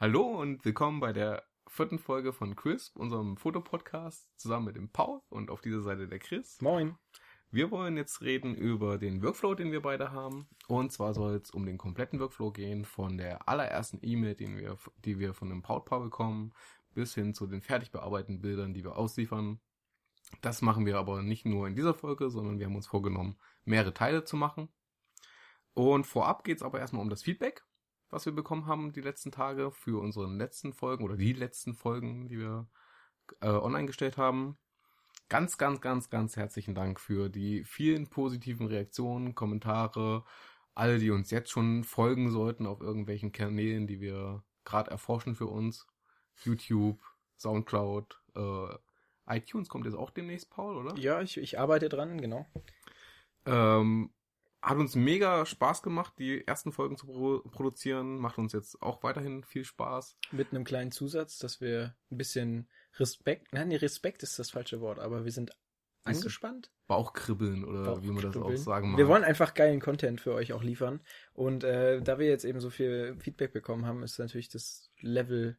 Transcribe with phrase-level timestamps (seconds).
[0.00, 5.20] Hallo und willkommen bei der vierten Folge von Crisp, unserem Fotopodcast, zusammen mit dem Paul
[5.28, 6.60] und auf dieser Seite der Chris.
[6.60, 6.96] Moin.
[7.52, 10.48] Wir wollen jetzt reden über den Workflow, den wir beide haben.
[10.66, 14.76] Und zwar soll es um den kompletten Workflow gehen, von der allerersten E-Mail, den wir,
[15.04, 16.52] die wir von dem Brautpaar bekommen,
[16.92, 19.60] bis hin zu den fertig bearbeiteten Bildern, die wir ausliefern.
[20.40, 23.94] Das machen wir aber nicht nur in dieser Folge, sondern wir haben uns vorgenommen, mehrere
[23.94, 24.68] Teile zu machen.
[25.72, 27.64] Und vorab geht es aber erstmal um das Feedback,
[28.14, 32.28] was wir bekommen haben die letzten Tage für unsere letzten Folgen oder die letzten Folgen,
[32.28, 32.68] die wir
[33.40, 34.56] äh, online gestellt haben.
[35.28, 40.24] Ganz, ganz, ganz, ganz herzlichen Dank für die vielen positiven Reaktionen, Kommentare,
[40.74, 45.46] alle, die uns jetzt schon folgen sollten auf irgendwelchen Kanälen, die wir gerade erforschen für
[45.46, 45.86] uns.
[46.44, 47.00] YouTube,
[47.36, 50.96] Soundcloud, äh, iTunes kommt jetzt auch demnächst, Paul, oder?
[50.96, 52.46] Ja, ich, ich arbeite dran, genau.
[53.46, 54.13] Ähm,
[54.64, 58.18] hat uns mega Spaß gemacht, die ersten Folgen zu pro produzieren.
[58.18, 60.16] Macht uns jetzt auch weiterhin viel Spaß.
[60.32, 64.80] Mit einem kleinen Zusatz, dass wir ein bisschen Respekt, nein, nee, Respekt ist das falsche
[64.80, 65.50] Wort, aber wir sind
[66.04, 66.70] angespannt.
[66.86, 68.16] Bauchkribbeln oder Bauchkribbeln.
[68.16, 68.98] wie man das auch sagen mag.
[68.98, 71.00] Wir wollen einfach geilen Content für euch auch liefern.
[71.32, 75.58] Und äh, da wir jetzt eben so viel Feedback bekommen haben, ist natürlich das Level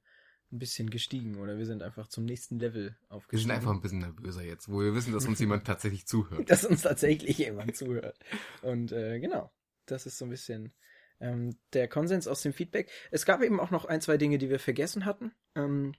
[0.51, 3.41] ein bisschen gestiegen oder wir sind einfach zum nächsten Level wir aufgestiegen.
[3.49, 6.49] sind einfach ein bisschen nervöser jetzt, wo wir wissen, dass uns jemand tatsächlich zuhört.
[6.49, 8.17] dass uns tatsächlich jemand zuhört.
[8.61, 9.51] Und äh, genau,
[9.85, 10.73] das ist so ein bisschen
[11.19, 12.89] ähm, der Konsens aus dem Feedback.
[13.11, 15.93] Es gab eben auch noch ein, zwei Dinge, die wir vergessen hatten ähm,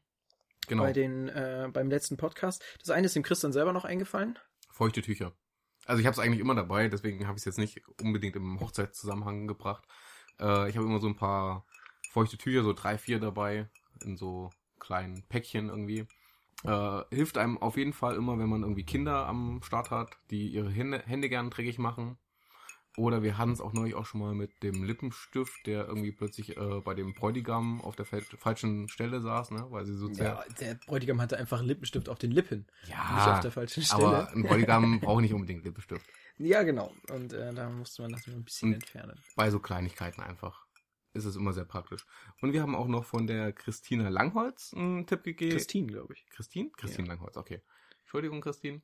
[0.68, 0.82] Genau.
[0.82, 2.62] bei den, äh, beim letzten Podcast.
[2.80, 4.38] Das eine ist dem Christian selber noch eingefallen.
[4.72, 5.32] Feuchte Tücher.
[5.84, 8.58] Also ich habe es eigentlich immer dabei, deswegen habe ich es jetzt nicht unbedingt im
[8.58, 9.84] Hochzeitszusammenhang gebracht.
[10.40, 11.64] Äh, ich habe immer so ein paar
[12.10, 13.68] feuchte Tücher, so drei, vier dabei,
[14.02, 16.06] in so kleinen Päckchen irgendwie.
[16.64, 20.48] Äh, hilft einem auf jeden Fall immer, wenn man irgendwie Kinder am Start hat, die
[20.48, 22.16] ihre Hände, Hände gern dreckig machen.
[22.98, 26.56] Oder wir hatten es auch neulich auch schon mal mit dem Lippenstift, der irgendwie plötzlich
[26.56, 29.66] äh, bei dem Bräutigam auf der fal- falschen Stelle saß, ne?
[29.68, 32.66] Weil sie so Ja, der Bräutigam hatte einfach einen Lippenstift auf den Lippen.
[32.88, 34.06] Ja, Nicht auf der falschen Stelle.
[34.06, 36.06] aber ein Bräutigam braucht nicht unbedingt Lippenstift.
[36.38, 36.90] Ja, genau.
[37.12, 39.20] Und äh, da musste man das ein bisschen Und- entfernen.
[39.36, 40.65] Bei so Kleinigkeiten einfach
[41.16, 42.06] ist es immer sehr praktisch.
[42.40, 45.52] Und wir haben auch noch von der Christina Langholz einen Tipp gegeben.
[45.52, 46.26] Christine, glaube ich.
[46.30, 46.70] Christine?
[46.76, 47.60] Christine Langholz, okay.
[48.02, 48.82] Entschuldigung, Christine.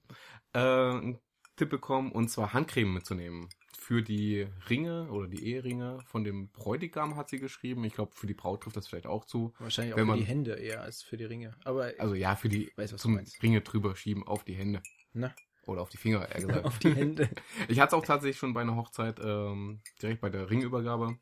[0.53, 1.19] Äh, einen
[1.57, 3.49] Tipp bekommen, und zwar Handcreme mitzunehmen.
[3.79, 7.85] Für die Ringe oder die Eheringe von dem Bräutigam hat sie geschrieben.
[7.85, 9.53] Ich glaube, für die Braut trifft das vielleicht auch zu.
[9.59, 11.55] Wahrscheinlich auch Wenn für man- die Hände eher als für die Ringe.
[11.65, 13.21] Aber Also ja, für die Weiß, zum.
[13.43, 14.83] Ringe drüber schieben auf die Hände.
[15.13, 15.35] na,
[15.67, 16.65] Oder auf die Finger, eher gesagt.
[16.65, 17.29] auf die Hände.
[17.69, 21.19] Ich hatte es auch tatsächlich schon bei einer Hochzeit, ähm, direkt bei der Ringübergabe,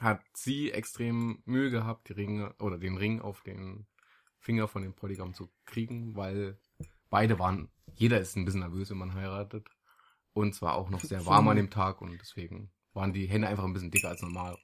[0.00, 3.86] hat sie extrem Mühe gehabt, die Ringe oder den Ring auf den
[4.38, 6.58] Finger von dem Polygam zu kriegen, weil
[7.10, 9.68] beide waren, jeder ist ein bisschen nervös, wenn man heiratet.
[10.32, 13.64] Und zwar auch noch sehr warm an dem Tag und deswegen waren die Hände einfach
[13.64, 14.56] ein bisschen dicker als normal.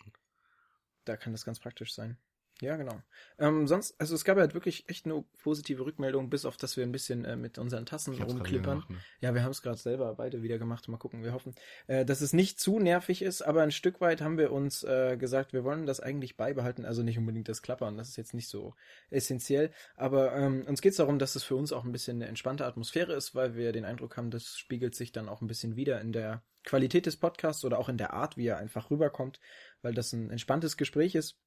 [1.04, 2.18] Da kann das ganz praktisch sein.
[2.62, 3.02] Ja, genau.
[3.38, 6.84] Ähm, sonst, also es gab halt wirklich echt nur positive Rückmeldungen, bis auf, dass wir
[6.84, 8.80] ein bisschen äh, mit unseren Tassen rumklippern.
[8.80, 8.96] gemacht, ne?
[9.20, 10.88] Ja, wir haben es gerade selber beide wieder gemacht.
[10.88, 11.54] Mal gucken, wir hoffen,
[11.86, 15.18] äh, dass es nicht zu nervig ist, aber ein Stück weit haben wir uns äh,
[15.18, 18.48] gesagt, wir wollen das eigentlich beibehalten, also nicht unbedingt das Klappern, das ist jetzt nicht
[18.48, 18.74] so
[19.10, 22.28] essentiell, aber ähm, uns geht es darum, dass es für uns auch ein bisschen eine
[22.28, 25.76] entspannte Atmosphäre ist, weil wir den Eindruck haben, das spiegelt sich dann auch ein bisschen
[25.76, 29.40] wieder in der Qualität des Podcasts oder auch in der Art, wie er einfach rüberkommt,
[29.82, 31.38] weil das ein entspanntes Gespräch ist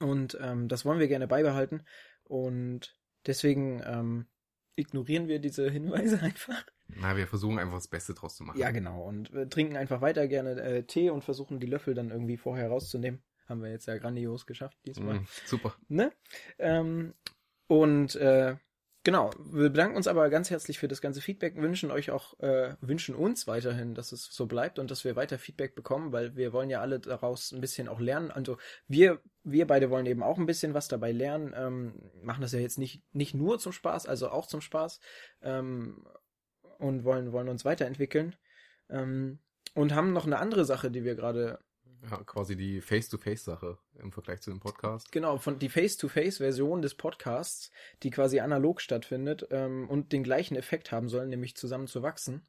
[0.00, 1.84] und ähm, das wollen wir gerne beibehalten
[2.24, 2.96] und
[3.26, 4.26] deswegen ähm,
[4.76, 6.64] ignorieren wir diese Hinweise einfach.
[6.88, 8.58] Na, wir versuchen einfach das Beste draus zu machen.
[8.58, 9.02] Ja, genau.
[9.02, 12.68] Und wir trinken einfach weiter gerne äh, Tee und versuchen die Löffel dann irgendwie vorher
[12.68, 13.22] rauszunehmen.
[13.46, 15.20] Haben wir jetzt ja grandios geschafft diesmal.
[15.20, 15.74] Mm, super.
[15.88, 16.12] Ne?
[16.58, 17.14] Ähm,
[17.66, 18.56] und äh,
[19.04, 22.74] genau, wir bedanken uns aber ganz herzlich für das ganze Feedback, wünschen euch auch, äh,
[22.80, 26.52] wünschen uns weiterhin, dass es so bleibt und dass wir weiter Feedback bekommen, weil wir
[26.52, 28.30] wollen ja alle daraus ein bisschen auch lernen.
[28.30, 28.56] Also
[28.88, 32.58] wir, wir beide wollen eben auch ein bisschen was dabei lernen, ähm, machen das ja
[32.58, 34.98] jetzt nicht, nicht nur zum Spaß, also auch zum Spaß
[35.42, 36.04] ähm,
[36.78, 38.34] und wollen, wollen uns weiterentwickeln.
[38.88, 39.38] Ähm,
[39.74, 41.58] und haben noch eine andere Sache, die wir gerade
[42.10, 45.10] Ja, quasi die Face-to-Face-Sache im Vergleich zu dem Podcast.
[45.12, 47.70] Genau, von die Face-to-Face-Version des Podcasts,
[48.02, 52.46] die quasi analog stattfindet ähm, und den gleichen Effekt haben soll, nämlich zusammen zu wachsen.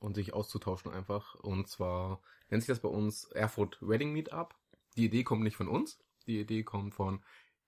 [0.00, 1.34] und sich auszutauschen einfach.
[1.36, 2.20] Und zwar
[2.50, 4.54] nennt sich das bei uns Erfurt Wedding Meetup.
[4.96, 5.98] Die Idee kommt nicht von uns.
[6.26, 7.22] Die Idee kommt von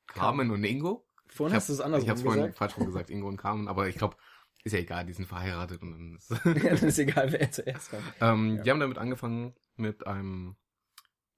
[0.06, 1.06] Carmen und Ingo.
[1.28, 2.58] Vorhin Ich hast du es hab- andersrum Ich habe vorhin gesagt.
[2.58, 4.16] falsch rum gesagt, Ingo und Carmen, aber ich glaube,
[4.64, 6.30] ist ja egal, die sind verheiratet und dann ist
[6.72, 8.02] das ist egal, wer zuerst kommt.
[8.20, 8.62] ähm, Ja.
[8.62, 10.56] Die haben damit angefangen mit einem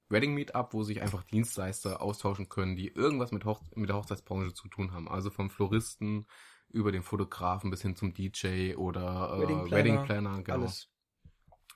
[0.09, 4.55] Wedding Meetup, wo sich einfach Dienstleister austauschen können, die irgendwas mit, Hoch mit der Hochzeitsbranche
[4.55, 5.09] zu tun haben.
[5.09, 6.27] Also vom Floristen
[6.71, 10.59] über den Fotografen bis hin zum DJ oder äh, Wedding Wedding, Planner, Planner, genau.
[10.59, 10.89] Alles.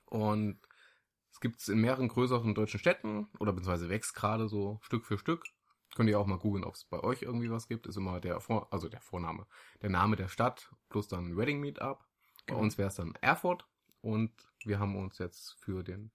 [0.07, 0.61] Und
[1.31, 5.19] es gibt es in mehreren größeren deutschen Städten oder beziehungsweise wächst gerade so Stück für
[5.19, 5.45] Stück.
[5.95, 7.87] Könnt ihr auch mal googeln, ob es bei euch irgendwie was gibt.
[7.87, 9.47] Ist immer der Vor also der Vorname,
[9.83, 11.99] der Name der Stadt plus dann Wedding Meetup.
[12.47, 12.61] Bei Genau.
[12.63, 13.67] uns wäre es dann Erfurt
[14.01, 14.33] und
[14.65, 16.11] wir haben uns jetzt für den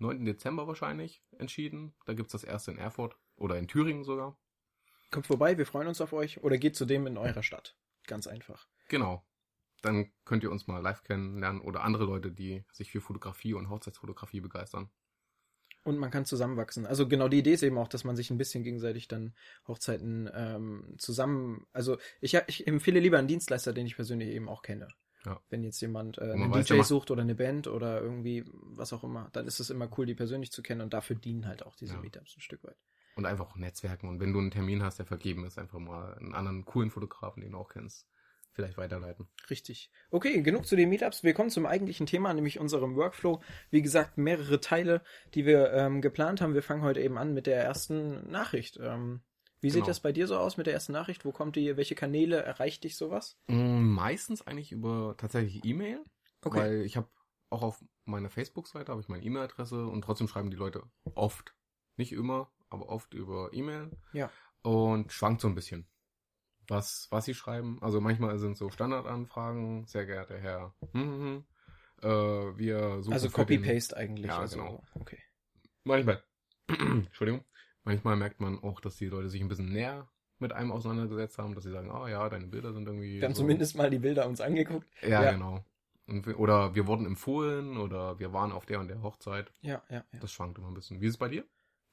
[0.00, 0.24] 9.
[0.24, 1.94] Dezember wahrscheinlich entschieden.
[2.06, 4.38] Da gibt's das erste in Erfurt oder in Thüringen sogar.
[5.10, 6.42] Kommt vorbei, wir freuen uns auf euch.
[6.42, 7.76] Oder geht zu dem in eurer Stadt.
[8.06, 8.66] Ganz einfach.
[8.88, 9.24] Genau.
[9.82, 13.70] Dann könnt ihr uns mal live kennenlernen oder andere Leute, die sich für Fotografie und
[13.70, 14.90] Hochzeitsfotografie begeistern.
[15.82, 16.84] Und man kann zusammenwachsen.
[16.86, 19.34] Also genau die Idee ist eben auch, dass man sich ein bisschen gegenseitig dann
[19.66, 21.66] Hochzeiten ähm, zusammen.
[21.72, 24.88] Also ich, ich empfehle lieber einen Dienstleister, den ich persönlich eben auch kenne.
[25.26, 25.40] Ja.
[25.50, 28.92] Wenn jetzt jemand äh, einen weiß, DJ macht- sucht oder eine Band oder irgendwie was
[28.92, 31.64] auch immer, dann ist es immer cool, die persönlich zu kennen und dafür dienen halt
[31.64, 32.00] auch diese Ja.
[32.00, 32.76] Meetups ein Stück weit.
[33.16, 34.08] Und einfach auch netzwerken.
[34.08, 37.42] Und wenn du einen Termin hast, der vergeben ist, einfach mal einen anderen coolen Fotografen,
[37.42, 38.06] den du auch kennst,
[38.52, 39.28] vielleicht weiterleiten.
[39.50, 39.90] Richtig.
[40.10, 41.22] Okay, genug zu den Meetups.
[41.22, 43.42] Wir kommen zum eigentlichen Thema, nämlich unserem Workflow.
[43.70, 45.02] Wie gesagt, mehrere Teile,
[45.34, 46.54] die wir ähm, geplant haben.
[46.54, 48.78] Wir fangen heute eben an mit der ersten Nachricht.
[48.80, 49.20] Ähm,
[49.60, 49.86] wie sieht Genau.
[49.86, 51.24] das bei dir so aus mit der ersten Nachricht?
[51.24, 51.76] Wo kommt die?
[51.76, 53.36] Welche Kanäle erreicht dich sowas?
[53.48, 56.04] Mm, Meistens eigentlich über tatsächlich E-Mail,
[56.42, 57.08] weil ich habe
[57.50, 60.82] auch auf meiner Facebook-Seite habe ich meine E-Mail-Adresse und trotzdem schreiben die Leute
[61.14, 61.54] oft,
[61.96, 63.90] nicht immer, aber oft über E-Mail.
[64.12, 64.30] Ja.
[64.62, 65.86] Und schwankt so ein bisschen,
[66.68, 67.78] was was sie schreiben.
[67.82, 70.74] Also manchmal sind so Standardanfragen, sehr geehrter Herr.
[70.92, 71.44] hm, hm, hm,
[72.02, 74.26] Äh, wir suchen Also Copy-Paste eigentlich.
[74.26, 74.82] Ja, also, genau.
[74.94, 75.18] Okay.
[75.84, 76.22] Manchmal,
[76.68, 77.44] Entschuldigung,
[77.84, 81.54] manchmal merkt man auch, dass die Leute sich ein bisschen näher mit einem auseinandergesetzt haben,
[81.54, 83.20] dass sie sagen, ah ja, deine Bilder sind irgendwie.
[83.20, 83.42] Wir haben so.
[83.42, 84.88] zumindest mal die Bilder uns angeguckt.
[85.02, 85.32] Ja, ja.
[85.32, 85.64] genau.
[86.06, 89.52] Und wir, oder wir wurden empfohlen oder wir waren auf der und der Hochzeit.
[89.60, 90.18] Ja, ja, ja.
[90.20, 91.00] Das schwankt immer ein bisschen.
[91.00, 91.44] Wie ist es bei dir?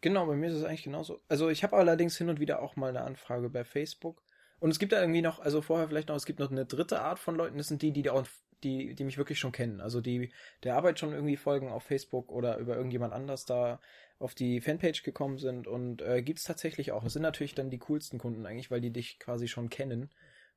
[0.01, 1.21] Genau, bei mir ist es eigentlich genauso.
[1.27, 4.23] Also ich habe allerdings hin und wieder auch mal eine Anfrage bei Facebook.
[4.59, 7.01] Und es gibt da irgendwie noch, also vorher vielleicht noch, es gibt noch eine dritte
[7.01, 8.27] Art von Leuten, das sind die, die da auch,
[8.63, 9.81] die, die mich wirklich schon kennen.
[9.81, 10.31] Also die
[10.63, 13.79] der Arbeit schon irgendwie folgen auf Facebook oder über irgendjemand anders da
[14.19, 15.67] auf die Fanpage gekommen sind.
[15.67, 17.03] Und äh, gibt's tatsächlich auch.
[17.03, 20.09] Das sind natürlich dann die coolsten Kunden eigentlich, weil die dich quasi schon kennen.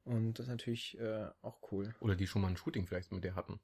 [0.04, 1.94] Und das ist natürlich äh, auch cool.
[2.00, 3.60] Oder die schon mal ein Shooting vielleicht mit dir hatten?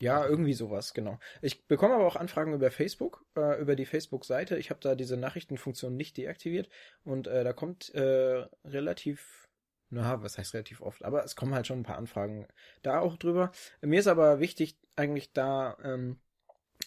[0.00, 1.18] Ja, irgendwie sowas, genau.
[1.40, 4.58] Ich bekomme aber auch Anfragen über Facebook, äh, über die Facebook-Seite.
[4.58, 6.68] Ich habe da diese Nachrichtenfunktion nicht deaktiviert
[7.04, 9.48] und äh, da kommt äh, relativ,
[9.90, 12.48] na, was heißt relativ oft, aber es kommen halt schon ein paar Anfragen
[12.82, 13.52] da auch drüber.
[13.82, 16.18] Mir ist aber wichtig, eigentlich da ähm,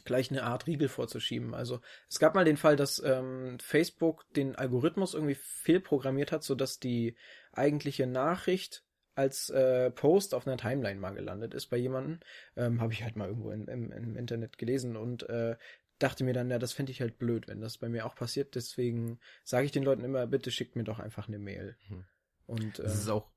[0.07, 1.53] gleich eine Art Riegel vorzuschieben.
[1.53, 6.79] Also es gab mal den Fall, dass ähm, Facebook den Algorithmus irgendwie fehlprogrammiert hat, sodass
[6.79, 7.15] die
[7.51, 8.83] eigentliche Nachricht
[9.13, 12.19] als äh, Post auf einer Timeline mal gelandet ist bei jemandem.
[12.55, 15.57] Ähm, Habe ich halt mal irgendwo in, im, im Internet gelesen und äh,
[15.99, 18.55] dachte mir dann, ja, das fände ich halt blöd, wenn das bei mir auch passiert.
[18.55, 21.75] Deswegen sage ich den Leuten immer, bitte schickt mir doch einfach eine Mail.
[21.89, 22.05] Mhm.
[22.45, 23.31] Und äh, Es ist auch,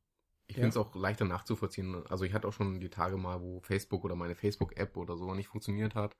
[0.46, 0.62] ich ja.
[0.62, 2.06] finde es auch leichter nachzuvollziehen.
[2.08, 5.34] Also ich hatte auch schon die Tage mal, wo Facebook oder meine Facebook-App oder so
[5.34, 6.17] nicht funktioniert hat.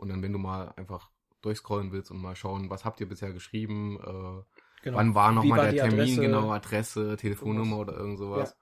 [0.00, 1.10] Und dann, wenn du mal einfach
[1.42, 4.96] durchscrollen willst und mal schauen, was habt ihr bisher geschrieben, äh, genau.
[4.96, 6.20] wann war nochmal der Termin, Adresse?
[6.20, 8.56] genau, Adresse, Telefonnummer oder irgend sowas.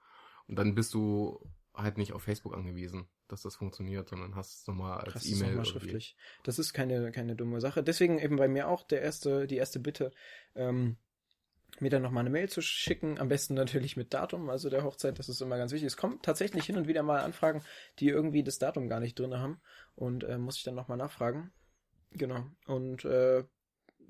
[0.47, 1.39] Und dann bist du
[1.73, 5.51] halt nicht auf Facebook angewiesen, dass das funktioniert, sondern hast es nochmal als E-Mail.
[5.51, 5.69] irgendwie.
[5.69, 6.17] schriftlich.
[6.43, 7.83] Das ist keine, keine dumme Sache.
[7.83, 10.11] Deswegen eben bei mir auch der erste, die erste Bitte,
[10.55, 10.97] ähm,
[11.79, 13.19] mir dann nochmal eine Mail zu schicken.
[13.19, 15.87] Am besten natürlich mit Datum, also der Hochzeit, das ist immer ganz wichtig.
[15.87, 17.63] Es kommt tatsächlich hin und wieder mal Anfragen,
[17.99, 19.61] die irgendwie das Datum gar nicht drin haben.
[19.95, 21.51] Und äh, muss ich dann nochmal nachfragen.
[22.11, 22.45] Genau.
[22.65, 23.43] Und äh,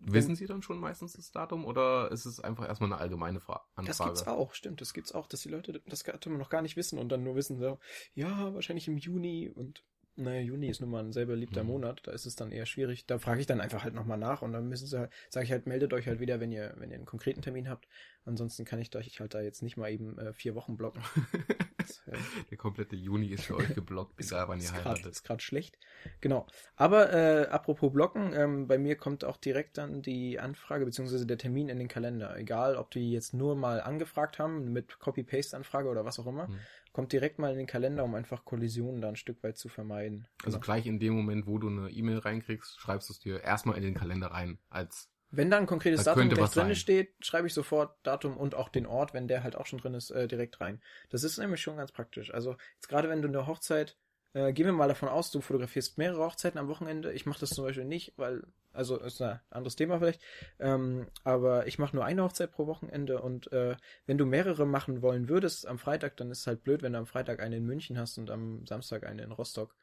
[0.01, 3.65] Wissen Sie dann schon meistens das Datum oder ist es einfach erstmal eine allgemeine Fra
[3.75, 4.11] das Anfrage?
[4.11, 6.97] gibt's auch, stimmt, das gibt's auch, dass die Leute das Datum noch gar nicht wissen
[6.97, 7.79] und dann nur wissen so,
[8.13, 9.83] ja, wahrscheinlich im Juni und
[10.15, 11.69] naja, Juni ist nun mal ein sehr beliebter Mhm.
[11.69, 13.05] Monat, da ist es dann eher schwierig.
[13.05, 15.51] Da frage ich dann einfach halt nochmal nach und dann müssen sie halt, sage ich
[15.51, 17.87] halt, meldet euch halt wieder, wenn ihr, wenn ihr einen konkreten Termin habt.
[18.25, 21.01] Ansonsten kann ich euch halt da jetzt nicht mal eben äh, vier Wochen blocken.
[21.79, 22.17] Das, äh,
[22.51, 25.05] Der komplette Juni ist für euch geblockt, egal wann ihr ist grad- heiratet.
[25.13, 25.79] ist gerade schlecht.
[26.21, 26.45] Genau.
[26.75, 31.37] Aber äh, apropos Blocken, ähm, bei mir kommt auch direkt dann die Anfrage beziehungsweise der
[31.39, 32.37] Termin in den Kalender.
[32.37, 36.59] Egal, ob die jetzt nur mal angefragt haben mit Copy-Paste-Anfrage oder was auch immer, Hm.
[36.99, 40.27] Kommt direkt mal in den Kalender, um einfach Kollisionen da ein Stück weit zu vermeiden.
[40.43, 40.65] Also Genau.
[40.65, 43.83] gleich in dem Moment, wo du eine E-Mail reinkriegst, schreibst du es dir erstmal in
[43.83, 47.53] den Kalender rein, als Wenn da ein konkretes Da Datum gleich drin steht, schreibe ich
[47.53, 50.59] sofort Datum und auch den Ort, wenn der halt auch schon drin ist, äh, direkt
[50.59, 50.81] rein.
[51.09, 52.33] Das ist nämlich schon ganz praktisch.
[52.33, 53.95] Also jetzt gerade wenn du eine Hochzeit,
[54.33, 57.11] äh, gehen wir mal davon aus, du fotografierst mehrere Hochzeiten am Wochenende.
[57.13, 58.43] Ich mache das zum Beispiel nicht, weil,
[58.73, 60.21] also ist ein anderes Thema vielleicht,
[60.59, 65.01] ähm, aber ich mache nur eine Hochzeit pro Wochenende und äh, wenn du mehrere machen
[65.01, 67.65] wollen würdest am Freitag, dann ist es halt blöd, wenn du am Freitag eine in
[67.65, 69.75] München hast und am Samstag eine in Rostock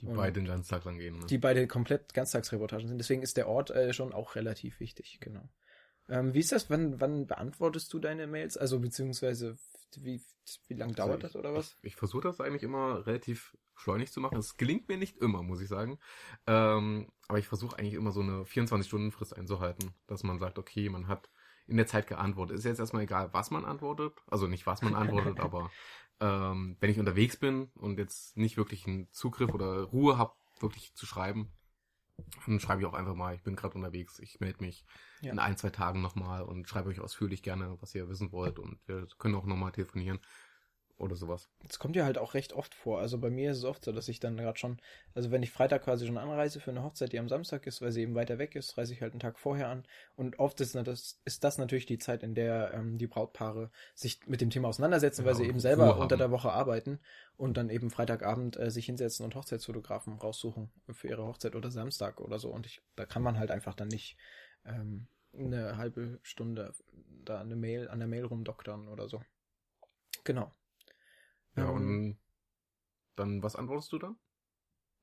[0.00, 1.18] die Und- beide den ganzen Tag lang gehen.
[1.18, 1.26] Ne?
[1.26, 2.98] die beide komplett Ganztagsreportagen sind.
[2.98, 5.48] Deswegen ist der Ort äh, schon auch relativ wichtig, genau.
[6.08, 6.70] Ähm, wie ist das?
[6.70, 8.56] Wann, wann beantwortest du deine Mails?
[8.56, 9.58] Also beziehungsweise
[9.96, 10.20] wie,
[10.68, 11.76] wie lang Also dauert ich- das oder was?
[11.82, 14.36] Ich, ich versuche das eigentlich immer relativ schleunig zu machen.
[14.38, 15.98] Es gelingt mir nicht immer, muss ich sagen.
[16.46, 21.08] Ähm, aber ich versuche eigentlich immer so eine 24-Stunden-Frist einzuhalten, dass man sagt, okay, man
[21.08, 21.30] hat
[21.66, 22.56] in der Zeit geantwortet.
[22.58, 24.14] Ist jetzt erstmal egal, was man antwortet.
[24.26, 25.70] Also nicht, was man antwortet, aber
[26.20, 30.94] ähm, wenn ich unterwegs bin und jetzt nicht wirklich einen Zugriff oder Ruhe habe, wirklich
[30.94, 31.52] zu schreiben,
[32.46, 34.84] dann schreibe ich auch einfach mal, ich bin gerade unterwegs, ich melde mich
[35.20, 35.32] Ja.
[35.32, 38.78] in ein, zwei Tagen nochmal und schreibe euch ausführlich gerne, was ihr wissen wollt und
[38.86, 40.20] wir können auch nochmal telefonieren
[40.98, 41.48] oder sowas.
[41.66, 43.00] Das kommt ja halt auch recht oft vor.
[43.00, 44.78] Also bei mir ist es oft so, dass ich dann gerade schon,
[45.14, 47.90] also wenn ich Freitag quasi schon anreise für eine Hochzeit, die am Samstag ist, weil
[47.90, 49.84] sie eben weiter weg ist, reise ich halt einen Tag vorher an.
[50.14, 54.20] Und oft ist das, ist das natürlich die Zeit, in der ähm, die Brautpaare sich
[54.28, 57.00] mit dem Thema auseinandersetzen, weil Ja, sie eben selber unter der Woche arbeiten
[57.36, 62.20] und dann eben Freitagabend äh, sich hinsetzen und Hochzeitsfotografen raussuchen für ihre Hochzeit oder Samstag
[62.20, 62.50] oder so.
[62.50, 64.16] Und ich, da kann man halt einfach dann nicht
[64.64, 66.72] ähm, eine halbe Stunde
[67.24, 69.20] da eine Mail an der Mail rumdoktern oder so.
[70.24, 70.52] Genau.
[71.58, 72.18] Ja, und
[73.16, 74.16] dann, was antwortest du dann?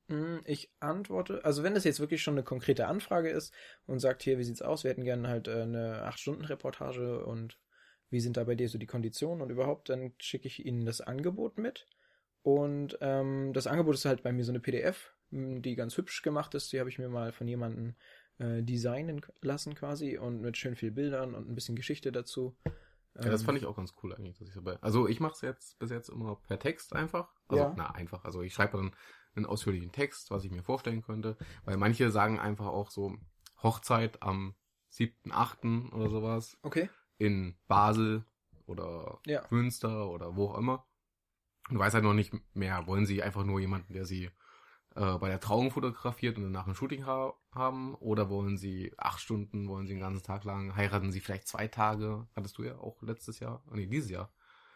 [0.08, 3.52] Mm, Ich antworte, also wenn das jetzt wirklich schon eine konkrete Anfrage ist
[3.86, 4.84] und sagt, hier, wie sieht's aus?
[4.84, 7.58] Wir hätten gerne halt äh, eine 8-Stunden-Reportage und
[8.10, 11.00] wie sind da bei dir so die Konditionen und überhaupt, dann schicke ich ihnen das
[11.00, 11.86] Angebot mit.
[12.42, 16.22] Und ähm, das Angebot ist halt bei mir so eine PDF, m, die ganz hübsch
[16.22, 16.72] gemacht ist.
[16.72, 17.96] Die habe ich mir mal von jemandem
[18.38, 22.56] äh, designen lassen quasi und mit schön viel Bildern und ein bisschen Geschichte dazu.
[23.18, 24.78] Ja, das Ähm, fand ich auch ganz cool eigentlich, dass ich dabei.
[24.82, 27.28] Also ich mache es jetzt bis jetzt immer per Text einfach.
[27.48, 27.74] Also Ja.
[27.76, 28.24] na einfach.
[28.24, 28.94] Also ich schreibe dann
[29.34, 33.16] einen ausführlichen Text, was ich mir vorstellen könnte, weil manche sagen einfach auch so
[33.62, 34.54] Hochzeit am
[34.90, 35.92] 7.8.
[35.92, 36.88] oder sowas Okay.
[37.18, 38.24] in Basel
[38.66, 39.44] oder Ja.
[39.50, 40.86] Münster oder wo auch immer.
[41.68, 44.30] Und weiß halt noch nicht mehr, wollen sie einfach nur jemanden, der sie
[44.96, 49.20] äh, bei der Trauung fotografiert und danach ein Shooting ha haben oder wollen sie acht
[49.20, 52.76] Stunden, wollen sie den ganzen Tag lang, heiraten sie vielleicht zwei Tage, hattest du ja
[52.78, 54.30] auch letztes Jahr, nee, dieses Jahr.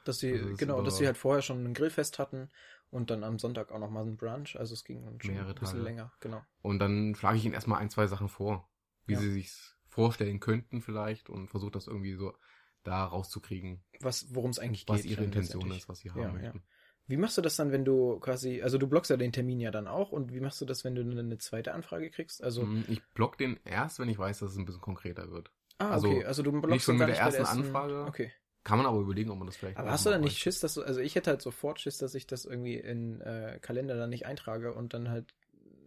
[0.04, 2.48] Dass sie, Also das genau, über- dass sie halt vorher schon ein Grillfest hatten
[2.90, 4.58] und dann am Sonntag auch nochmal ein Brunch.
[4.58, 5.84] Also es ging dann schon Mehrere ein bisschen Tage.
[5.84, 6.42] länger, genau.
[6.62, 8.68] Und dann schlage ich ihnen erstmal ein, zwei Sachen vor,
[9.06, 9.20] wie Ja.
[9.20, 12.34] sie sich's vorstellen könnten vielleicht und versuche das irgendwie so
[12.82, 15.10] da rauszukriegen, Was, worum es eigentlich was geht.
[15.12, 16.38] ihre dann Intention ist, was sie Ja, haben ja.
[16.38, 16.62] möchten.
[17.10, 19.70] Wie machst du das dann, wenn du quasi, also du blockst ja den Termin ja
[19.70, 22.42] dann auch und wie machst du das, wenn du dann eine zweite Anfrage kriegst?
[22.42, 25.50] Also, Mm, Ich block den erst, wenn ich weiß, dass es ein bisschen konkreter wird.
[25.78, 28.04] ah, also okay, also du blockst schon dann mit der nicht bei ersten Anfrage.
[28.06, 28.32] Okay.
[28.62, 29.78] Kann man aber überlegen, ob man das vielleicht.
[29.78, 30.38] Aber hast du dann nicht.
[30.38, 33.58] Schiss, dass du, also ich hätte halt sofort Schiss, dass ich das irgendwie in äh,
[33.62, 35.34] Kalender dann nicht eintrage und dann halt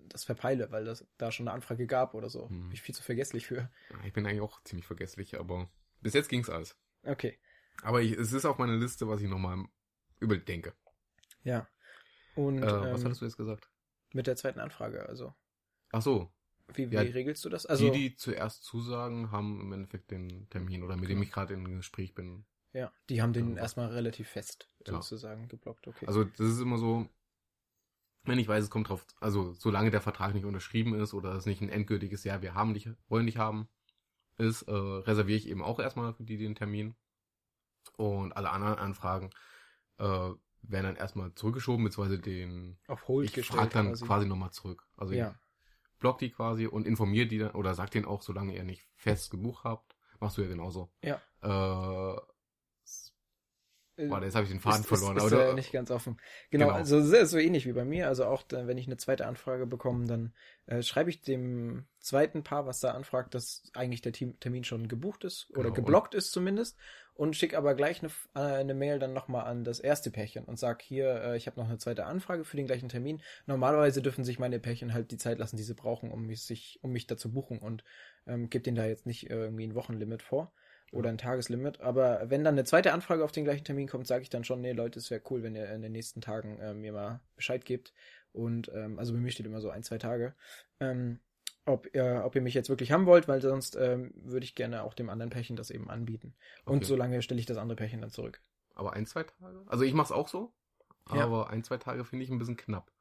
[0.09, 2.49] das verpeile, weil das da schon eine Anfrage gab oder so.
[2.49, 2.63] Hm.
[2.63, 3.69] Bin ich viel zu vergesslich für.
[4.05, 5.69] Ich bin eigentlich auch ziemlich vergesslich, aber
[6.01, 6.75] bis jetzt ging's alles.
[7.03, 7.37] Okay,
[7.83, 9.63] Aber ich, es ist auf meiner Liste, was ich nochmal
[10.19, 10.73] überdenke.
[11.43, 11.67] Ja.
[12.35, 13.69] Und Äh, was ähm, hattest du jetzt gesagt?
[14.13, 15.33] mit der zweiten Anfrage, also
[15.91, 16.31] Ach so,
[16.73, 17.65] wie, wie Ja, regelst du das?
[17.65, 21.23] Also die, die zuerst zusagen, haben im Endeffekt den Termin oder mit dem Genau.
[21.23, 22.45] ich gerade in Gespräch bin.
[22.73, 23.63] ja, die haben den Ja.
[23.63, 24.93] erstmal relativ fest Ja.
[24.93, 25.87] sozusagen geblockt.
[25.87, 26.05] Okay.
[26.07, 27.07] Also das ist immer so,
[28.25, 31.45] wenn ich weiß, es kommt drauf, also solange der Vertrag nicht unterschrieben ist oder es
[31.45, 33.67] nicht ein endgültiges Ja, wir haben dich, wollen dich haben,
[34.37, 36.95] ist, äh, reserviere ich eben auch erstmal für die den Termin.
[37.97, 39.29] Und alle anderen Anfragen
[39.99, 40.29] äh,
[40.63, 44.05] werden dann erstmal zurückgeschoben, beziehungsweise den auf Hold ich gestellt frage dann quasi.
[44.05, 44.87] quasi, nochmal zurück.
[44.97, 45.35] Also ja.
[45.93, 48.87] ich block die quasi und informiere die dann oder sag denen auch, solange ihr nicht
[48.95, 50.91] fest gebucht habt, machst du ja genauso.
[51.01, 51.21] Ja.
[51.41, 52.19] Äh,
[53.95, 55.17] Äh, warte, jetzt habe ich den Faden ist, verloren.
[55.17, 55.51] Ist, ist oder?
[55.51, 56.17] äh, nicht ganz offen.
[56.49, 56.77] Genau, Genau.
[56.77, 58.07] also sehr so ähnlich wie bei mir.
[58.07, 60.33] Also auch dann, wenn ich eine zweite Anfrage bekomme, dann
[60.65, 64.87] äh, schreibe ich dem zweiten Paar, was da anfragt, dass eigentlich der Team Termin schon
[64.87, 66.75] gebucht ist oder Genau, geblockt ist zumindest
[67.15, 70.59] und schicke aber gleich eine, äh, eine Mail dann nochmal an das erste Pärchen und
[70.59, 73.21] sag hier, äh, ich habe noch eine zweite Anfrage für den gleichen Termin.
[73.45, 76.79] Normalerweise dürfen sich meine Pärchen halt die Zeit lassen, die sie brauchen, um mich, sich,
[76.81, 77.83] um mich da zu buchen und
[78.27, 80.53] ähm, gebe denen da jetzt nicht äh, irgendwie ein Wochenlimit vor
[80.91, 81.81] oder ein Tageslimit.
[81.81, 84.61] Aber wenn dann eine zweite Anfrage auf den gleichen Termin kommt, sage ich dann schon,
[84.61, 87.65] nee, Leute, es wäre cool, wenn ihr in den nächsten Tagen äh, mir mal Bescheid
[87.65, 87.93] gebt.
[88.31, 90.35] Und ähm, also bei mir steht immer so ein, zwei Tage.
[90.79, 91.19] Ähm,
[91.65, 94.83] ob ihr, ob ihr mich jetzt wirklich haben wollt, weil sonst ähm, würde ich gerne
[94.83, 96.35] auch dem anderen Pärchen das eben anbieten.
[96.65, 96.85] Und Okay.
[96.85, 98.41] solange stelle ich das andere Pärchen dann zurück.
[98.75, 99.63] Aber ein, zwei Tage?
[99.67, 100.53] Also ich mach's auch so,
[101.13, 101.23] Ja.
[101.23, 102.91] aber ein, zwei Tage finde ich ein bisschen knapp.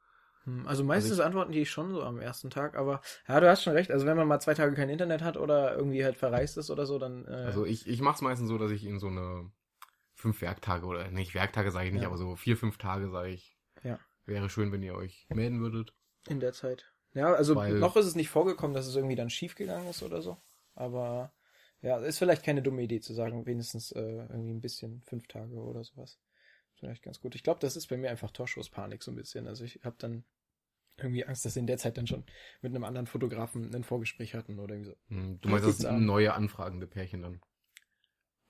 [0.45, 3.62] Hm, Also meistens ich- antworten die schon so am ersten Tag, aber ja, du hast
[3.62, 3.90] schon recht.
[3.90, 6.85] Also wenn man mal zwei Tage kein Internet hat oder irgendwie halt verreist ist oder
[6.87, 9.50] so, dann äh, Also ich, ich mach's meistens so, dass ich in so eine
[10.14, 12.09] fünf Werktage oder nicht Werktage sage ich nicht, Ja.
[12.09, 13.57] aber so vier, fünf Tage sage ich.
[13.83, 13.99] Ja.
[14.25, 15.95] Wäre schön, wenn ihr euch melden würdet.
[16.28, 16.92] in der Zeit.
[17.14, 20.02] Ja, also Weil- noch ist es nicht vorgekommen, dass es irgendwie dann schief gegangen ist
[20.02, 20.38] oder so.
[20.75, 21.33] Aber
[21.83, 25.54] ja, ist vielleicht keine dumme Idee zu sagen, wenigstens äh, irgendwie ein bisschen fünf Tage
[25.54, 26.19] oder sowas.
[26.75, 27.35] Vielleicht ganz gut.
[27.35, 29.47] Ich glaube, das ist bei mir einfach Torschusspanik so ein bisschen.
[29.47, 30.25] Also ich habe dann
[30.97, 32.25] irgendwie Angst, dass sie in der Zeit dann schon
[32.61, 34.97] mit einem anderen Fotografen ein Vorgespräch hatten oder irgendwie so.
[35.09, 36.04] Hm, Du meinst das an.
[36.04, 37.40] neue anfragende Pärchen dann?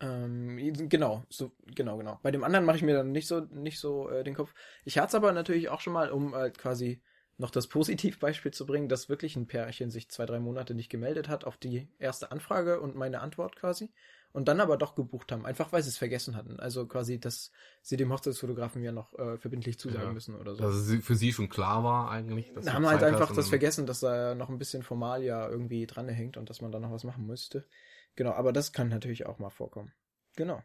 [0.00, 0.57] Ähm,
[0.88, 2.19] genau, so, genau, genau.
[2.23, 4.52] Bei dem anderen mache ich mir dann nicht so, nicht so äh, den Kopf.
[4.85, 7.00] Ich hatte es aber natürlich auch schon mal, um halt quasi
[7.43, 11.29] noch das Positivbeispiel zu bringen, dass wirklich ein Pärchen sich zwei, drei Monate nicht gemeldet
[11.29, 13.93] hat auf die erste Anfrage und meine Antwort quasi
[14.33, 16.59] und dann aber doch gebucht haben, einfach weil sie es vergessen hatten.
[16.59, 17.51] Also quasi, dass
[17.83, 20.13] sie dem Hochzeitsfotografen ja noch äh, verbindlich zusagen Ja.
[20.13, 20.63] müssen oder so.
[20.63, 22.53] Dass es für sie schon klar war eigentlich.
[22.55, 25.49] Dass Da haben halt Zeit einfach hast das vergessen, dass da noch ein bisschen Formalia
[25.49, 27.67] irgendwie dran hängt und dass man da noch was machen müsste.
[28.15, 29.93] Genau, aber das kann natürlich auch mal vorkommen.
[30.37, 30.63] Genau.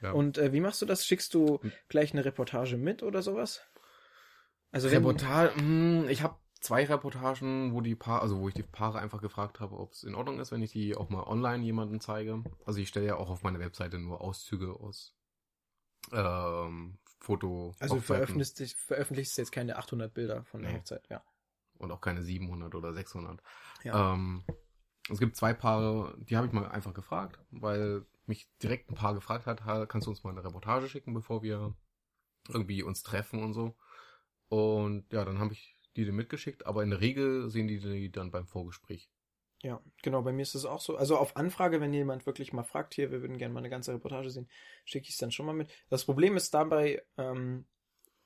[0.00, 0.12] Ja.
[0.12, 1.04] Und äh, wie machst du das?
[1.06, 3.62] Schickst du gleich eine Reportage mit oder sowas?
[4.72, 8.98] Also Reportage, mh, ich habe zwei Reportagen, wo die Paar, also wo ich die Paare
[9.00, 12.00] einfach gefragt habe, ob es in Ordnung ist, wenn ich die auch mal online jemandem
[12.00, 12.42] zeige.
[12.64, 15.14] Also ich stelle ja auch auf meiner Webseite nur Auszüge aus
[16.12, 17.74] ähm, Foto.
[17.78, 20.78] also veröffentlichst, veröffentlichst jetzt keine 800 Bilder von der Nee.
[20.78, 21.22] Hochzeit, ja.
[21.78, 23.42] und auch keine 700 oder 600.
[23.84, 24.14] Ja.
[24.14, 24.44] Ähm,
[25.10, 29.14] es gibt zwei Paare, die habe ich mal einfach gefragt, weil mich direkt ein Paar
[29.14, 31.74] gefragt hat, "Ha, kannst du uns mal eine Reportage schicken, bevor wir
[32.48, 33.76] irgendwie uns treffen und so.
[34.52, 38.12] Und ja, dann habe ich die dir mitgeschickt, aber in der Regel sehen die die
[38.12, 39.08] dann beim Vorgespräch.
[39.62, 40.94] Ja, genau, bei mir ist es auch so.
[40.98, 43.94] Also auf Anfrage, wenn jemand wirklich mal fragt, hier, wir würden gerne mal eine ganze
[43.94, 44.50] Reportage sehen,
[44.84, 45.70] schicke ich es dann schon mal mit.
[45.88, 47.64] Das Problem ist dabei, ähm,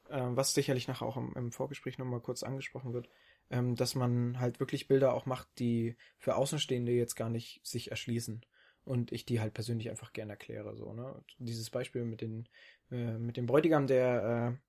[0.08, 3.08] äh, was sicherlich nachher auch im, im Vorgespräch nochmal kurz angesprochen wird,
[3.50, 7.92] ähm, dass man halt wirklich Bilder auch macht, die für Außenstehende jetzt gar nicht sich
[7.92, 8.44] erschließen.
[8.82, 11.22] Und ich die halt persönlich einfach gerne erkläre, so, ne?
[11.38, 12.48] Dieses Beispiel mit den,
[12.90, 14.65] äh, mit dem Bräutigam, der äh,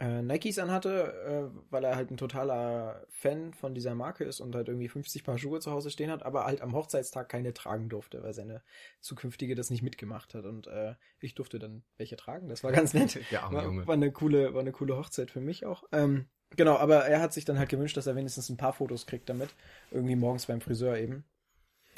[0.00, 4.54] äh, Nikes anhatte, äh, weil er halt ein totaler Fan von dieser Marke ist und
[4.54, 7.88] halt irgendwie 50 Paar Schuhe zu Hause stehen hat, aber halt am Hochzeitstag keine tragen
[7.88, 8.62] durfte, weil seine
[9.00, 10.46] zukünftige das nicht mitgemacht hat.
[10.46, 12.48] Und äh, ich durfte dann welche tragen.
[12.48, 13.20] Das war ganz nett.
[13.30, 13.86] Der arme War, Junge.
[13.86, 15.84] war eine coole, war eine coole Hochzeit für mich auch.
[15.92, 19.06] Ähm, genau, aber er hat sich dann halt gewünscht, dass er wenigstens ein paar Fotos
[19.06, 19.54] kriegt damit.
[19.92, 21.24] Irgendwie morgens beim Friseur eben.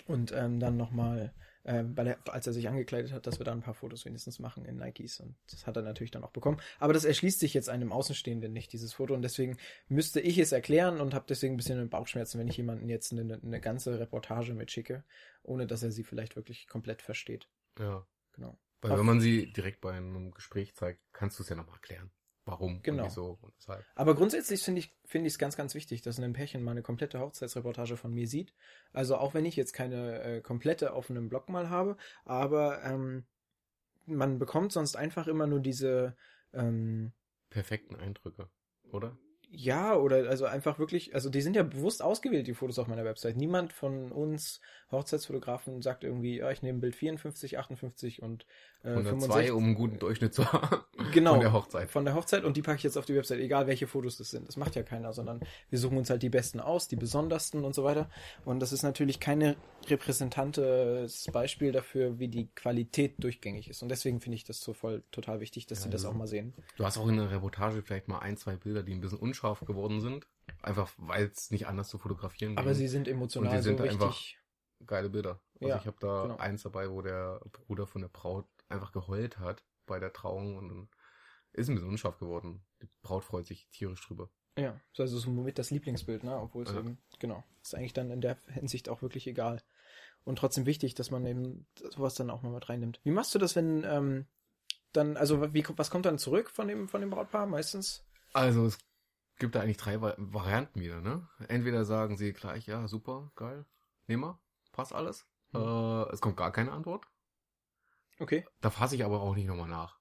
[0.07, 1.33] Und ähm, dann nochmal,
[1.67, 4.39] ähm, weil er, als er sich angekleidet hat, dass wir da ein paar Fotos wenigstens
[4.39, 5.21] machen in Nikes.
[5.21, 6.59] Und das hat er natürlich dann auch bekommen.
[6.79, 9.15] Aber das erschließt sich jetzt einem Außenstehenden nicht, dieses Foto.
[9.15, 9.59] Und deswegen
[9.89, 13.41] müsste ich es erklären und habe deswegen ein bisschen Bauchschmerzen, wenn ich jemanden jetzt eine,
[13.43, 15.05] eine ganze Reportage mitschicke,
[15.43, 17.49] ohne dass er sie vielleicht wirklich komplett versteht.
[17.79, 18.07] Ja.
[18.33, 18.59] Genau.
[18.81, 21.77] Weil Auf- wenn man sie direkt bei einem Gespräch zeigt, kannst du es ja nochmal
[21.77, 22.11] erklären.
[22.47, 23.03] Warum Genau.
[23.03, 23.85] und wieso und weshalb.
[23.97, 26.83] Aber grundsätzlich finde ich finde ich es ganz ganz wichtig, dass ein Pärchen mal eine
[26.83, 28.55] komplette Hochzeitsreportage von mir sieht.
[28.93, 33.27] Also auch wenn ich jetzt keine äh, komplette auf einem Blog mal habe, aber ähm,
[34.07, 36.17] man bekommt sonst einfach immer nur diese
[36.53, 37.13] ähm,
[37.51, 38.49] Perfekten Eindrücke,
[38.93, 39.19] oder?
[39.51, 43.05] Ja oder also einfach wirklich, also die sind ja bewusst ausgewählt die Fotos auf meiner
[43.05, 43.37] Website.
[43.37, 48.47] Niemand von uns Hochzeitsfotografen sagt irgendwie, ja ich nehme Bild 54, 58 und
[48.83, 49.53] äh, 102, 65.
[49.53, 50.79] um einen guten Durchschnitt zu haben.
[51.13, 51.33] Genau.
[51.33, 51.91] Von der Hochzeit.
[51.91, 54.31] Von der Hochzeit und die packe ich jetzt auf die Website, egal welche Fotos das
[54.31, 54.47] sind.
[54.49, 57.75] Das macht ja keiner, sondern wir suchen uns halt die besten aus, die besondersten und
[57.75, 58.11] so weiter.
[58.45, 59.57] Und das ist natürlich keine
[59.89, 63.83] repräsentantes Beispiel dafür, wie die Qualität durchgängig ist.
[63.83, 66.19] Und deswegen finde ich das so voll total wichtig, dass Ja, sie das also- auch
[66.19, 66.53] mal sehen.
[66.77, 69.46] Du hast auch in der Reportage vielleicht mal ein, zwei Bilder, die ein bisschen unscharf
[69.55, 70.27] geworden sind.
[70.63, 72.75] Einfach, weil es nicht anders zu fotografieren Aber ging.
[72.79, 74.39] sie sind emotional Und die sind so einfach- richtig.
[74.87, 75.41] Geile Bilder.
[75.61, 76.37] Also Ja, ich habe da genau.
[76.37, 80.69] eins dabei, wo der Bruder von der Braut einfach geheult hat bei der Trauung und
[80.69, 80.89] dann
[81.53, 82.63] ist ein bisschen unscharf geworden.
[82.83, 84.29] Die Braut freut sich tierisch drüber.
[84.59, 86.39] Ja, so also so mit das Lieblingsbild, ne?
[86.39, 86.81] Obwohl es Ja.
[86.81, 89.63] eben, genau, ist eigentlich dann in der Hinsicht auch wirklich egal.
[90.25, 93.01] Und trotzdem wichtig, dass man eben sowas dann auch mal mit reinnimmt.
[93.05, 94.27] Wie machst du das, wenn ähm,
[94.93, 98.05] dann, also wie, was kommt dann zurück von dem, von dem Brautpaar meistens?
[98.33, 98.79] Also es
[99.39, 101.29] gibt da eigentlich drei Va- Varianten wieder, ne?
[101.49, 103.65] Entweder sagen sie gleich, ja, super, geil,
[104.07, 104.39] nehmen wir,
[104.73, 105.27] passt alles.
[105.53, 105.61] Mhm.
[105.61, 107.07] Äh, es kommt gar keine Antwort.
[108.19, 108.47] Okay.
[108.61, 109.99] Da fasse ich aber auch nicht nochmal nach.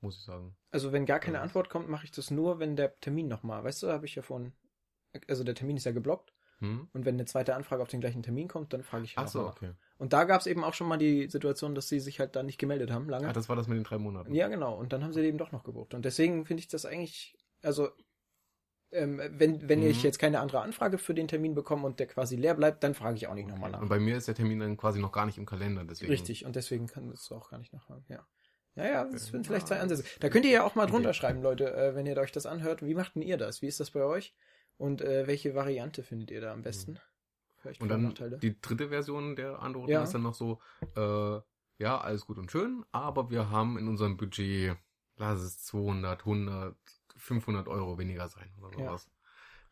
[0.00, 0.54] Muss ich sagen.
[0.70, 1.42] Also wenn gar keine Ja.
[1.42, 4.22] Antwort kommt, mache ich das nur, wenn der Termin nochmal, weißt du, habe ich ja
[4.22, 4.52] vorhin,
[5.28, 6.88] also der Termin ist ja geblockt Hm?
[6.92, 9.28] und wenn eine zweite Anfrage auf den gleichen Termin kommt, dann frage ich Ach noch
[9.30, 9.72] so, okay.
[9.96, 12.42] Und da gab es eben auch schon mal die Situation, dass sie sich halt da
[12.42, 13.26] nicht gemeldet haben, lange.
[13.28, 14.34] Ah, das war das mit den drei Monaten.
[14.34, 14.76] Ja, genau.
[14.76, 15.94] Und dann haben sie eben doch noch gebucht.
[15.94, 17.88] Und deswegen finde ich das eigentlich, also
[18.94, 19.86] ähm, wenn, wenn Mhm.
[19.86, 22.94] ich jetzt keine andere Anfrage für den Termin bekomme und der quasi leer bleibt, dann
[22.94, 23.80] frage ich auch nicht nochmal nach.
[23.82, 26.10] Und bei mir ist der Termin dann quasi noch gar nicht im Kalender, deswegen.
[26.10, 28.26] Richtig, und deswegen kann das auch gar nicht nachfragen, ja.
[28.76, 30.02] Ja, ja, das sind vielleicht zwei Ansätze.
[30.18, 32.84] Da könnt ihr ja auch mal drunter schreiben, Leute, äh, wenn ihr euch das anhört.
[32.84, 33.62] Wie macht denn ihr das?
[33.62, 34.34] Wie ist das bei euch?
[34.78, 36.98] Und äh, welche Variante findet ihr da am besten?
[37.58, 40.02] Vielleicht Und Vor- dann die dritte Version der Antworten Ja.
[40.02, 40.60] ist dann noch so,
[40.96, 41.38] äh,
[41.78, 44.76] ja, alles gut und schön, aber wir haben in unserem Budget,
[45.16, 46.76] lass es 200, 100,
[47.16, 48.86] 500 Euro weniger sein oder Ja.
[48.86, 49.10] sowas.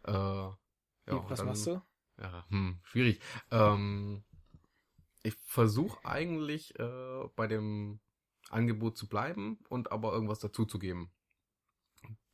[0.05, 0.57] Äh, ja,
[1.07, 1.83] Wie, was dann- machst du?
[2.18, 3.20] Ja, hm, schwierig.
[3.50, 4.24] Ähm,
[5.22, 8.00] ich versuche eigentlich äh, bei dem
[8.50, 11.11] Angebot zu bleiben und aber irgendwas dazu zu geben.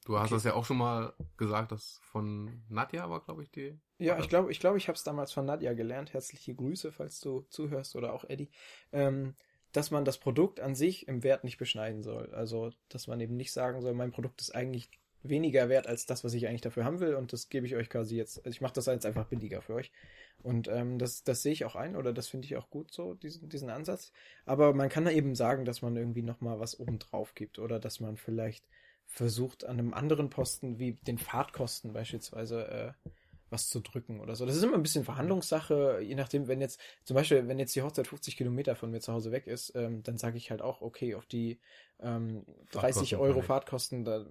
[0.04, 0.34] Du hast Okay.
[0.36, 3.78] das ja auch schon mal gesagt, dass von Nadja war, glaube ich, die.
[3.98, 4.28] Ja, ich das?
[4.28, 6.12] glaube, ich, glaub, ich habe es damals von Nadja gelernt.
[6.14, 8.50] Herzliche Grüße, falls du zuhörst oder auch Eddie.
[8.92, 9.34] Ähm,
[9.78, 12.34] dass man das Produkt an sich im Wert nicht beschneiden soll.
[12.34, 14.90] Also, dass man eben nicht sagen soll, mein Produkt ist eigentlich
[15.22, 17.88] weniger wert als das, was ich eigentlich dafür haben will und das gebe ich euch
[17.88, 19.92] quasi jetzt, also ich mache das jetzt einfach billiger für euch
[20.42, 23.14] und ähm, das, das sehe ich auch ein oder das finde ich auch gut so,
[23.14, 24.12] diesen, diesen Ansatz,
[24.46, 27.80] aber man kann da eben sagen, dass man irgendwie nochmal was oben drauf gibt oder
[27.80, 28.64] dass man vielleicht
[29.06, 33.10] versucht an einem anderen Posten wie den Fahrtkosten beispielsweise äh,
[33.50, 34.46] was zu drücken oder so.
[34.46, 37.82] Das ist immer ein bisschen Verhandlungssache, je nachdem, wenn jetzt, zum Beispiel, wenn jetzt die
[37.82, 40.82] Hochzeit 50 Kilometer von mir zu Hause weg ist, ähm, dann sage ich halt auch,
[40.82, 41.58] okay, auf die
[42.00, 44.26] ähm, 30 Euro Fahrtkosten, da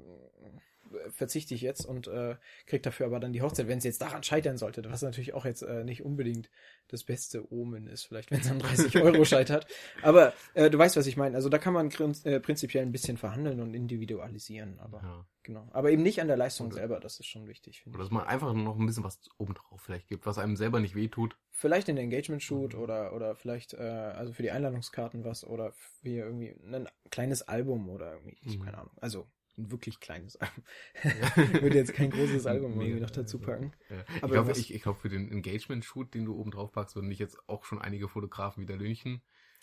[1.12, 4.24] verzichte ich jetzt und äh, kriege dafür aber dann die Hochzeit, wenn es jetzt daran
[4.24, 6.50] scheitern sollte, was natürlich auch jetzt äh, nicht unbedingt
[6.88, 9.68] das beste Omen ist, vielleicht wenn es an 30 Euro scheitert.
[10.02, 11.36] Aber äh, du weißt, was ich meine.
[11.36, 11.90] Also da kann man
[12.24, 15.26] äh, prinzipiell ein bisschen verhandeln und individualisieren, aber ja.
[15.44, 15.68] genau.
[15.72, 17.84] Aber eben nicht an der Leistung oder, selber, das ist schon wichtig.
[17.88, 20.96] Oder dass man einfach noch ein bisschen was obendrauf vielleicht gibt, was einem selber nicht
[20.96, 21.38] wehtut.
[21.52, 22.80] Vielleicht in Engagement-Shoot mhm.
[22.80, 27.90] oder, oder vielleicht, äh, also für die Einladungskarten was oder für irgendwie ein kleines Album
[27.90, 28.64] oder irgendwie, mhm.
[28.64, 28.94] keine Ahnung.
[29.02, 30.64] Also ein wirklich kleines Album.
[31.04, 31.04] ich
[31.62, 33.74] würde jetzt kein großes Album irgendwie noch dazu packen.
[33.90, 33.98] Ja.
[34.22, 37.10] Aber ich glaube, ich, ich glaub, für den Engagement-Shoot, den du oben drauf packst, würden
[37.10, 39.22] dich jetzt auch schon einige Fotografen wieder lünchen.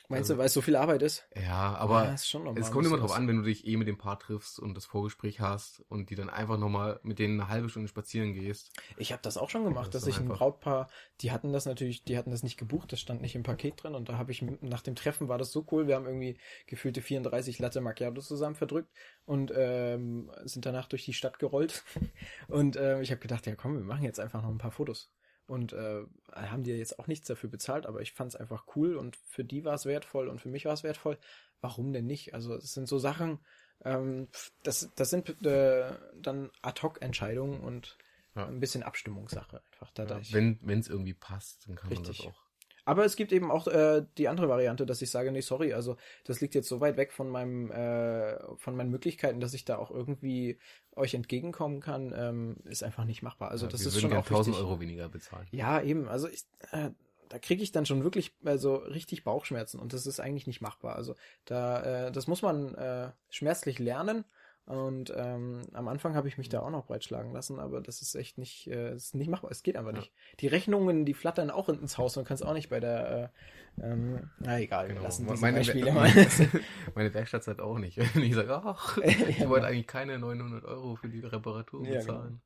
[0.08, 1.26] Meinst also, du, weil es so viel Arbeit ist?
[1.34, 4.18] Ja, aber ja, es kommt immer drauf an, wenn du dich eh mit dem Paar
[4.18, 7.88] triffst und das Vorgespräch hast und die dann einfach nochmal mit denen eine halbe Stunde
[7.88, 8.70] spazieren gehst.
[8.98, 10.88] Ich habe das auch schon gemacht, das dass ich ein Brautpaar,
[11.22, 13.94] die hatten das natürlich, die hatten das nicht gebucht, das stand nicht im Paket drin
[13.94, 16.36] und da habe ich nach dem Treffen war das so cool, wir haben irgendwie
[16.66, 18.90] gefühlte 34 Latte Macchiato zusammen verdrückt
[19.24, 21.82] und ähm, sind danach durch die Stadt gerollt
[22.48, 25.10] und äh, ich habe gedacht, ja komm, wir machen jetzt einfach noch ein paar Fotos
[25.46, 26.02] und äh,
[26.32, 29.44] haben die jetzt auch nichts dafür bezahlt, aber ich fand es einfach cool und für
[29.44, 31.18] die war es wertvoll und für mich war es wertvoll.
[31.60, 32.34] Warum denn nicht?
[32.34, 33.38] Also es sind so Sachen,
[33.84, 34.28] ähm,
[34.62, 37.98] das, das sind äh, dann Ad-Hoc-Entscheidungen und
[38.34, 38.46] ja.
[38.46, 40.30] ein bisschen Abstimmungssache einfach dadurch.
[40.30, 42.18] Ja, wenn es irgendwie passt, dann kann Richtig.
[42.18, 42.43] man das auch.
[42.84, 45.96] Aber es gibt eben auch äh, die andere Variante, dass ich sage, nee, sorry, also
[46.24, 49.78] das liegt jetzt so weit weg von meinem, äh, von meinen Möglichkeiten, dass ich da
[49.78, 50.58] auch irgendwie
[50.96, 53.50] euch entgegenkommen kann, ähm, ist einfach nicht machbar.
[53.50, 55.46] Also ja, das ist schon auch 1000 Euro weniger bezahlen.
[55.50, 56.08] Ja, eben.
[56.08, 56.90] Also ich, äh,
[57.28, 60.96] da kriege ich dann schon wirklich also richtig Bauchschmerzen und das ist eigentlich nicht machbar.
[60.96, 61.16] Also
[61.46, 64.24] da, äh, das muss man äh, schmerzlich lernen
[64.66, 68.14] und ähm, am Anfang habe ich mich da auch noch breitschlagen lassen, aber das ist
[68.14, 69.50] echt nicht, äh, ist nicht machbar.
[69.50, 69.98] Es geht einfach ja.
[69.98, 70.12] nicht.
[70.40, 73.30] Die Rechnungen, die flattern auch ins Haus und kannst auch nicht bei der,
[73.78, 75.00] äh, ähm, na egal, genau.
[75.00, 76.10] wir lassen diese meine, Beispiele mal.
[76.94, 77.98] meine Werkstattzeit auch nicht.
[78.14, 82.40] Wenn ich sage, ach, ich ja, wollte eigentlich keine 900 Euro für die Reparatur bezahlen.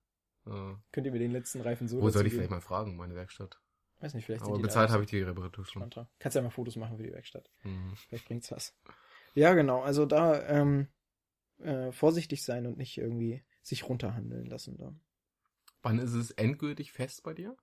[0.45, 0.77] Ja, genau.
[0.91, 3.61] Könnt ihr mir den letzten Reifen so Wo soll ich vielleicht mal fragen, meine Werkstatt?
[4.01, 5.89] Weiß nicht, vielleicht Aber bezahlt habe ich die Reparatur schon.
[6.19, 7.51] Kannst ja mal Fotos machen für die Werkstatt.
[7.63, 7.95] Mhm.
[8.09, 8.75] Vielleicht bringt's was.
[9.35, 9.83] Ja, genau.
[9.83, 10.89] Also da, ähm,
[11.61, 14.95] äh, vorsichtig sein und nicht irgendwie sich runterhandeln lassen da.
[15.83, 17.57] Wann ist es endgültig fest bei dir?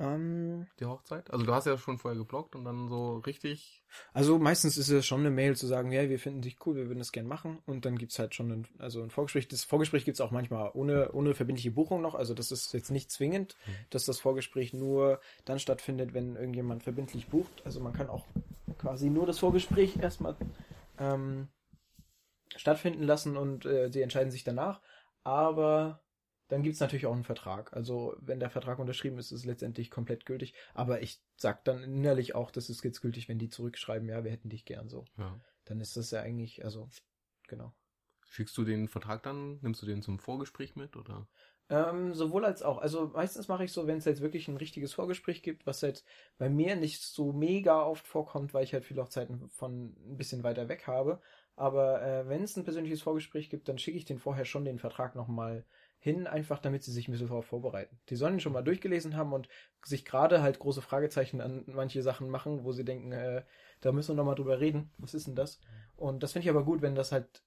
[0.00, 1.30] Ähm, die Hochzeit?
[1.30, 3.84] Also du hast ja schon vorher geblockt und dann so richtig.
[4.14, 6.88] Also meistens ist es schon eine Mail zu sagen, ja, wir finden dich cool, wir
[6.88, 7.58] würden das gern machen.
[7.66, 9.48] Und dann gibt's halt schon ein, also ein Vorgespräch.
[9.48, 12.14] Das Vorgespräch gibt's auch manchmal ohne, ohne verbindliche Buchung noch.
[12.14, 13.72] Also das ist jetzt nicht zwingend, mhm.
[13.90, 17.62] dass das Vorgespräch nur dann stattfindet, wenn irgendjemand verbindlich bucht.
[17.66, 18.26] Also man kann auch
[18.78, 20.34] quasi nur das Vorgespräch erstmal
[20.98, 21.48] ähm,
[22.56, 24.80] stattfinden lassen und äh, sie entscheiden sich danach.
[25.22, 26.02] Aber
[26.48, 27.72] dann gibt's natürlich auch einen Vertrag.
[27.72, 30.54] Also wenn der Vertrag unterschrieben ist, ist es letztendlich komplett gültig.
[30.74, 34.32] Aber ich sag dann innerlich auch, das ist jetzt gültig, wenn die zurückschreiben, ja, wir
[34.32, 35.04] hätten dich gern so.
[35.16, 35.38] Ja.
[35.64, 36.88] Dann ist das ja eigentlich, also,
[37.46, 37.72] genau.
[38.28, 41.28] Schickst du den Vertrag dann, nimmst du den zum Vorgespräch mit oder?
[41.68, 42.78] Ähm, sowohl als auch.
[42.78, 46.04] Also meistens mache ich so, wenn es jetzt wirklich ein richtiges Vorgespräch gibt, was jetzt
[46.36, 50.42] bei mir nicht so mega oft vorkommt, weil ich halt viele Hochzeiten von ein bisschen
[50.42, 51.20] weiter weg habe.
[51.60, 54.78] Aber äh, wenn es ein persönliches Vorgespräch gibt, dann schicke ich den vorher schon den
[54.78, 55.66] Vertrag nochmal
[55.98, 58.00] hin, einfach damit sie sich ein bisschen darauf vorbereiten.
[58.08, 59.46] Die sollen ihn schon mal durchgelesen haben und
[59.84, 63.44] sich gerade halt große Fragezeichen an manche Sachen machen, wo sie denken, äh,
[63.82, 64.90] da müssen wir nochmal drüber reden.
[64.96, 65.60] Was ist denn das?
[65.96, 67.44] Und das finde ich aber gut, wenn das halt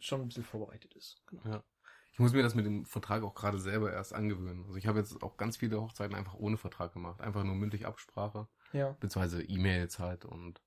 [0.00, 1.22] schon ein bisschen vorbereitet ist.
[1.28, 1.42] Genau.
[1.44, 1.62] Ja.
[2.10, 4.64] Ich muss mir das mit dem Vertrag auch gerade selber erst angewöhnen.
[4.64, 7.20] Also ich habe jetzt auch ganz viele Hochzeiten einfach ohne Vertrag gemacht.
[7.20, 8.48] Einfach nur mündlich Absprache.
[8.72, 8.96] Ja.
[8.98, 10.60] Beziehungsweise E-Mails halt und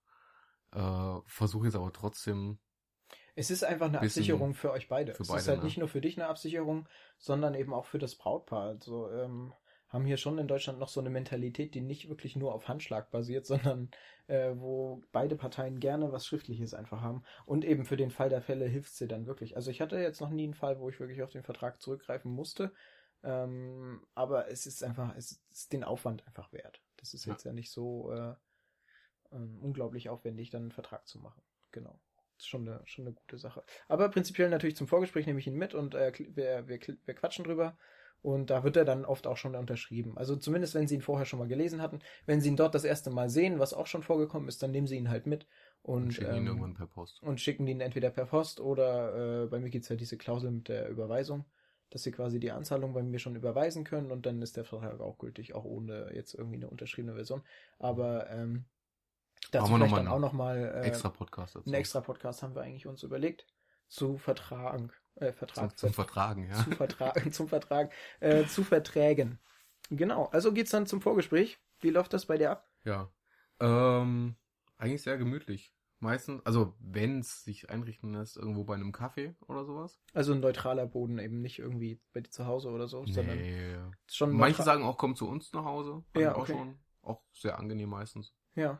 [0.71, 2.60] äh, versuche jetzt aber trotzdem
[3.38, 5.13] es ist einfach eine Absicherung für euch beide.
[5.13, 5.65] Für es beide, ist halt ne?
[5.65, 8.63] nicht nur für dich eine Absicherung, sondern eben auch für das Brautpaar.
[8.63, 9.54] Also ähm,
[9.89, 13.12] haben hier schon in Deutschland noch so eine Mentalität, die nicht wirklich nur auf Handschlag
[13.12, 13.91] basiert, sondern
[14.26, 17.23] äh, wo beide Parteien gerne was Schriftliches einfach haben.
[17.45, 19.56] Und eben für den Fall der Fälle hilft sie dann wirklich.
[19.56, 22.32] Also ich hatte jetzt noch nie einen Fall, wo ich wirklich auf den Vertrag zurückgreifen
[22.32, 22.73] musste.
[23.21, 26.82] Ähm, aber es ist einfach, es ist den Aufwand einfach wert.
[26.97, 28.34] Das ist jetzt ja, ja nicht so äh,
[29.32, 31.43] ähm, unglaublich aufwendig, dann einen Vertrag zu machen.
[31.71, 32.00] Genau
[32.38, 33.63] ist schon eine, schon eine gute Sache.
[33.88, 37.45] Aber prinzipiell natürlich zum Vorgespräch nehme ich ihn mit und äh, wir, wir, wir quatschen
[37.45, 37.78] drüber.
[38.23, 40.17] Und da wird er dann oft auch schon unterschrieben.
[40.17, 42.00] Also zumindest, wenn Sie ihn vorher schon mal gelesen hatten.
[42.26, 44.88] Wenn Sie ihn dort das erste Mal sehen, was auch schon vorgekommen ist, dann nehmen
[44.88, 45.47] Sie ihn halt mit
[45.84, 47.21] Und, Und schicken ihn ähm, irgendwann per Post.
[47.21, 50.67] und schicken den entweder per Post oder äh, bei mir gibt's halt diese Klausel mit
[50.67, 51.45] der Überweisung,
[51.91, 55.00] dass sie quasi die Anzahlung bei mir schon überweisen können und dann ist der Vertrag
[55.00, 57.43] auch gültig, auch ohne jetzt irgendwie eine unterschriebene Version.
[57.80, 58.65] Aber ähm,
[59.51, 61.65] dazu wir noch dann mal auch einen nochmal äh, Extra Podcast dazu.
[61.65, 63.45] einen extra Podcast haben wir eigentlich uns überlegt.
[63.89, 66.63] Zu Vertragen, äh, zum, Vertrag, zum Vertragen, ja.
[66.63, 69.39] zu Vertragen, zum Vertrag, äh, zu Verträgen.
[69.89, 71.57] Genau, also geht's dann zum Vorgespräch.
[71.79, 72.69] Wie läuft das bei dir ab?
[72.83, 73.10] Ja.
[73.60, 74.36] Ähm,
[74.77, 75.73] eigentlich sehr gemütlich.
[75.99, 79.99] Meistens, also wenn es sich einrichten lässt, irgendwo bei einem Kaffee oder sowas.
[80.13, 83.77] Also ein neutraler Boden, eben nicht irgendwie bei dir zu Hause oder so, sondern Nee.
[84.07, 86.03] schon Manche sagen auch, komm zu uns nach Hause.
[86.15, 86.51] Ja, auch okay.
[86.51, 86.79] schon.
[87.01, 88.36] Auch sehr angenehm meistens.
[88.53, 88.79] Ja,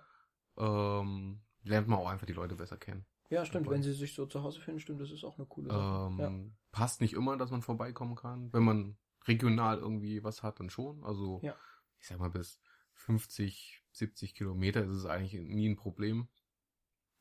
[0.58, 3.06] Ähm, lernt man auch einfach die Leute besser kennen.
[3.30, 3.66] ja, stimmt.
[3.66, 6.08] Wobei- Wenn sie sich so zu Hause finden, stimmt, das ist auch eine coole Sache.
[6.14, 6.32] Ähm, ja.
[6.72, 8.52] Passt nicht immer, dass man vorbeikommen kann.
[8.54, 11.04] Wenn man regional irgendwie was hat, dann schon.
[11.04, 11.56] Also, Ja.
[12.00, 12.60] ich sag mal, bis
[12.94, 16.28] 50, 70 Kilometer ist es eigentlich nie ein Problem.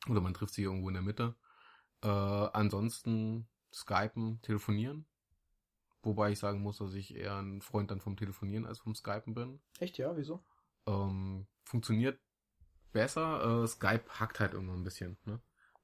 [0.08, 1.34] Oder man trifft sich irgendwo in der Mitte.
[2.02, 5.06] Äh, ansonsten Skypen, telefonieren.
[6.02, 9.34] Wobei ich sagen muss, dass ich eher ein Freund dann vom Telefonieren als vom Skypen
[9.34, 9.60] bin.
[9.80, 10.44] Echt, ja, wieso?
[10.86, 12.20] Ähm, funktioniert
[12.96, 13.62] besser.
[13.62, 15.18] Äh, Skype hackt halt immer ein bisschen.
[15.24, 15.38] Ne?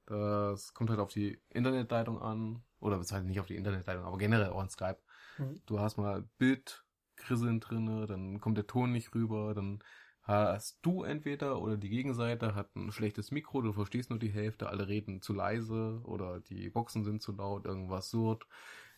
[0.05, 2.63] Das kommt halt auf die Internetleitung an.
[2.79, 4.97] Oder es halt nicht auf die Internetleitung, aber generell auch an Skype.
[5.37, 5.61] Mhm.
[5.65, 9.79] Du hast mal Bildkrisseln drinne, dann kommt der Ton nicht rüber, dann
[10.23, 14.67] hast du entweder oder die Gegenseite hat ein schlechtes Mikro, du verstehst nur die Hälfte,
[14.67, 18.45] alle reden zu leise oder die Boxen sind zu laut, irgendwas surrt.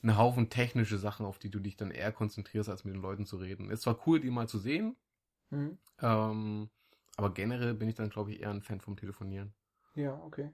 [0.01, 3.25] Ein Haufen technische Sachen, auf die du dich dann eher konzentrierst, als mit den Leuten
[3.25, 3.69] zu reden.
[3.69, 4.95] Ist zwar cool, die mal zu sehen,
[5.51, 5.77] Mhm.
[6.01, 6.69] ähm,
[7.15, 9.53] aber generell bin ich dann, glaube ich, eher ein Fan vom Telefonieren.
[9.95, 10.51] Ja, okay.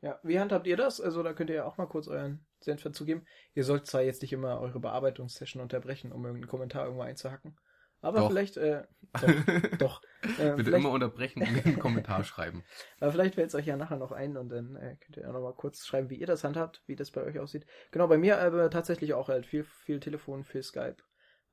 [0.00, 1.00] Ja, wie handhabt ihr das?
[1.00, 3.26] Also da könnt ihr ja auch mal kurz euren Senf dazugeben.
[3.54, 7.56] Ihr sollt zwar jetzt nicht immer eure Bearbeitungssession unterbrechen, um irgendeinen Kommentar irgendwo einzuhacken.
[8.00, 8.28] Aber Doch.
[8.28, 8.84] vielleicht, äh,
[9.78, 10.02] doch, doch.
[10.38, 12.62] Äh, Bitte immer unterbrechen und einen Kommentar schreiben.
[13.00, 15.32] aber vielleicht fällt es euch ja nachher noch ein und dann äh, könnt ihr auch
[15.32, 17.66] noch mal kurz schreiben, wie ihr das handhabt, wie das bei euch aussieht.
[17.90, 20.98] Genau, bei mir aber tatsächlich auch halt viel, viel Telefon, viel Skype.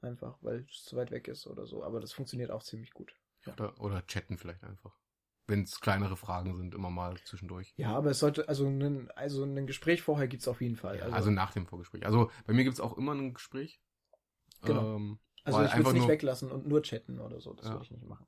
[0.01, 1.83] Einfach, weil es zu weit weg ist oder so.
[1.83, 3.15] Aber das funktioniert auch ziemlich gut.
[3.53, 4.93] Oder, oder chatten vielleicht einfach.
[5.47, 7.73] Wenn es kleinere Fragen sind, immer mal zwischendurch.
[7.77, 10.97] Ja, aber es sollte, also ein, also ein Gespräch vorher gibt's auf jeden Fall.
[10.97, 12.05] Ja, also, nach dem Vorgespräch.
[12.05, 13.79] Also bei mir gibt's auch immer ein Gespräch.
[14.63, 14.95] Genau.
[14.95, 17.53] Ähm, Also ich würde einfach es nicht weglassen und nur chatten oder so.
[17.53, 17.73] Das Ja.
[17.73, 18.25] würde ich nicht machen.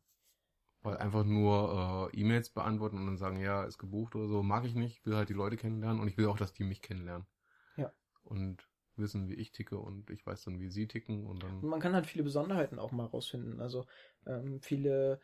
[0.84, 4.64] weil einfach nur äh, E-Mails beantworten und dann sagen, ja, ist gebucht oder so, mag
[4.64, 5.00] ich nicht.
[5.00, 7.26] Ich will halt die Leute kennenlernen und ich will auch, dass die mich kennenlernen.
[7.76, 7.92] Ja.
[8.24, 8.68] Und
[9.00, 11.66] wissen, wie ich ticke und ich weiß dann, wie sie ticken und dann.
[11.66, 13.60] Man kann halt viele Besonderheiten auch mal rausfinden.
[13.60, 13.86] Also
[14.26, 15.20] ähm, viele,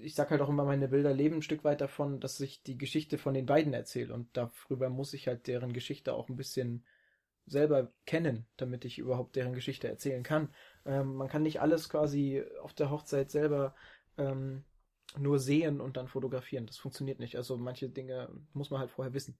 [0.00, 2.78] ich sag halt auch immer, meine Bilder leben ein Stück weit davon, dass ich die
[2.78, 4.14] Geschichte von den beiden erzähle.
[4.14, 6.84] Und darüber muss ich halt deren Geschichte auch ein bisschen
[7.46, 10.48] selber kennen, damit ich überhaupt deren Geschichte erzählen kann.
[10.86, 13.74] Ähm, man kann nicht alles quasi auf der Hochzeit selber
[14.16, 14.64] ähm,
[15.18, 16.66] nur sehen und dann fotografieren.
[16.66, 17.36] Das funktioniert nicht.
[17.36, 19.36] Also manche Dinge muss man halt vorher wissen.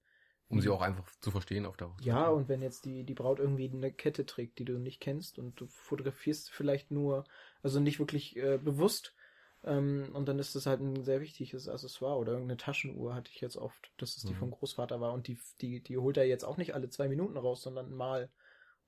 [0.48, 2.06] Um sie auch einfach zu verstehen auf der Hochzeit.
[2.06, 5.38] Ja, und wenn jetzt die, die Braut irgendwie eine Kette trägt, die du nicht kennst
[5.38, 7.24] und du fotografierst vielleicht nur,
[7.62, 9.14] also nicht wirklich äh, bewusst,
[9.64, 13.40] ähm, und dann ist das halt ein sehr wichtiges Accessoire oder irgendeine Taschenuhr hatte ich
[13.40, 14.38] jetzt oft, dass es die Mhm.
[14.38, 17.36] vom Großvater war und die, die, die holt er jetzt auch nicht alle zwei Minuten
[17.36, 18.28] raus, sondern mal.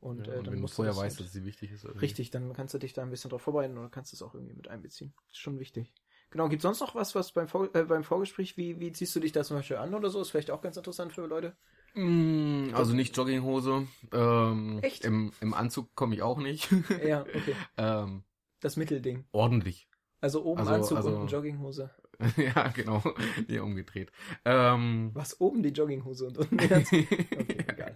[0.00, 1.72] Und, ja, äh, und dann wenn du musst vorher das weißt, halt- dass sie wichtig
[1.72, 1.84] ist.
[1.84, 2.00] irgendwie.
[2.04, 4.54] Richtig, dann kannst du dich da ein bisschen drauf vorbereiten oder kannst es auch irgendwie
[4.54, 5.14] mit einbeziehen.
[5.30, 5.92] Ist schon wichtig.
[6.36, 9.20] Genau, gibt sonst noch was, was beim, Vor äh, beim Vorgespräch, wie, wie ziehst du
[9.20, 10.20] dich da zum Beispiel an oder so?
[10.20, 11.56] Ist vielleicht auch ganz interessant für Leute.
[11.94, 13.86] Mm, Also nicht Jogginghose.
[14.12, 15.02] Ähm, Echt?
[15.06, 16.68] Im, Im Anzug komme ich auch nicht.
[17.02, 17.56] Ja, okay.
[17.78, 18.22] ähm,
[18.60, 19.24] Das Mittelding.
[19.32, 19.88] ordentlich.
[20.20, 21.90] Also oben Also- Anzug also- unten Jogginghose.
[22.36, 23.02] ja, genau.
[23.46, 24.12] Hier umgedreht.
[24.44, 27.00] Ähm, Was oben die Jogginghose und unten der Anzug?
[27.00, 27.94] Okay, egal.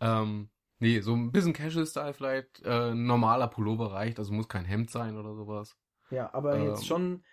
[0.00, 0.48] ähm,
[0.78, 2.62] nee, so ein bisschen Casual-Style vielleicht.
[2.64, 5.76] Äh, normaler Pullover reicht, also muss kein Hemd sein oder sowas.
[6.12, 6.66] Ja, aber Ähm.
[6.68, 7.24] jetzt schon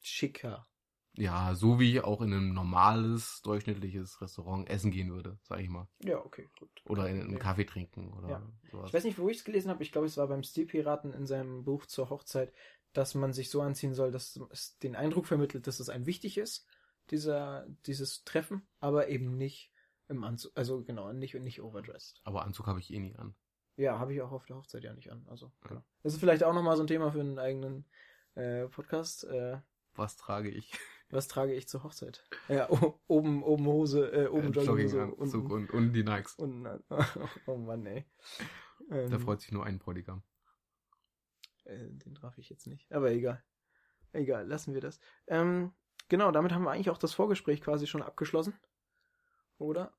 [0.00, 0.66] schicker.
[1.14, 5.68] Ja, so wie ich auch in ein normales, durchschnittliches Restaurant essen gehen würde, sag ich
[5.68, 5.86] mal.
[6.02, 6.70] Ja, okay, gut.
[6.86, 7.38] Oder in einen Ja.
[7.38, 8.52] Kaffee trinken oder Ja.
[8.70, 8.88] sowas.
[8.88, 9.82] Ich weiß nicht, wo ich es gelesen habe.
[9.82, 12.54] Ich glaube, es war beim Stilpiraten in seinem Buch zur Hochzeit,
[12.94, 16.38] dass man sich so anziehen soll, dass es den Eindruck vermittelt, dass es einem wichtig
[16.38, 16.66] ist,
[17.10, 19.70] dieser, dieses Treffen, aber eben nicht
[20.08, 22.20] im Anzug, also genau, nicht, nicht overdressed.
[22.24, 23.34] Aber Anzug habe ich eh nie an.
[23.76, 25.26] Ja, habe ich auch auf der Hochzeit ja nicht an.
[25.28, 25.68] Also, Ja.
[25.68, 25.84] genau.
[26.02, 27.86] Das ist vielleicht auch nochmal so ein Thema für einen eigenen
[28.34, 29.24] äh, Podcast.
[29.24, 29.58] Äh,
[29.94, 30.72] Was trage ich?
[31.10, 32.24] was trage ich zur Hochzeit?
[32.48, 32.68] Ja,
[33.06, 36.34] oben, oben Hose, äh, oben Äh, Jogginghose, Jogginganzug unten, und, und die Nikes.
[36.36, 36.84] unten,
[37.46, 38.04] oh Mann, ey.
[38.90, 40.22] Ähm, Da freut sich nur ein Bräutigam.
[41.64, 42.90] Äh, den traf ich jetzt nicht.
[42.92, 43.42] Aber egal.
[44.12, 45.00] Egal, lassen wir das.
[45.26, 45.72] Ähm,
[46.08, 48.54] genau, damit haben wir eigentlich auch das Vorgespräch quasi schon abgeschlossen.
[49.58, 49.94] Oder?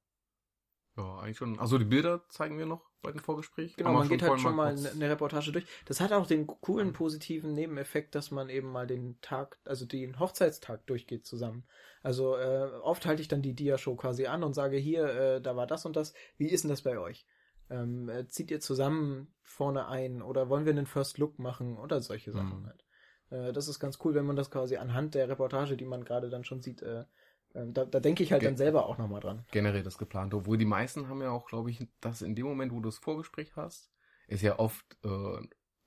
[0.97, 1.57] Ja, eigentlich schon.
[1.59, 3.75] Also die Bilder zeigen wir noch bei dem Vorgespräch.
[3.75, 5.65] Genau, man geht halt schon mal eine eine Reportage durch.
[5.85, 10.19] Das hat auch den coolen positiven Nebeneffekt, dass man eben mal den Tag, also den
[10.19, 11.65] Hochzeitstag durchgeht zusammen.
[12.01, 15.55] Also äh, oft halte ich dann die Dia-Show quasi an und sage, hier, äh, da
[15.55, 16.13] war das und das.
[16.37, 17.27] Wie ist denn das bei euch?
[17.69, 22.01] Ähm, äh, zieht ihr zusammen vorne ein oder wollen wir einen First Look machen oder
[22.01, 22.65] solche Sachen Mhm.
[22.65, 22.85] halt.
[23.29, 26.29] Äh, das ist ganz cool, wenn man das quasi anhand der Reportage, die man gerade
[26.29, 27.05] dann schon sieht, äh,
[27.53, 29.45] da, da denke ich halt Ge- dann selber auch nochmal dran.
[29.51, 30.33] generell das geplant.
[30.33, 32.97] Obwohl die meisten haben ja auch, glaube ich, dass in dem Moment, wo du das
[32.97, 33.91] Vorgespräch hast,
[34.27, 35.37] ist ja oft äh,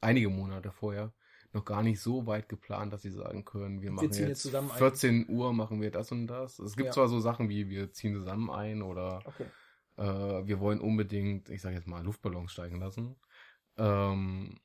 [0.00, 1.12] einige Monate vorher
[1.52, 4.42] noch gar nicht so weit geplant, dass sie sagen können, wir machen ziehen jetzt jetzt
[4.42, 4.78] zusammen ein.
[4.78, 6.58] 14 Uhr machen wir das und das.
[6.58, 6.94] Es gibt Ja.
[6.94, 9.46] zwar so Sachen wie wir ziehen zusammen ein oder Okay.
[9.96, 13.16] äh, wir wollen unbedingt, ich sage jetzt mal, Luftballons steigen lassen.
[13.78, 14.60] Ähm,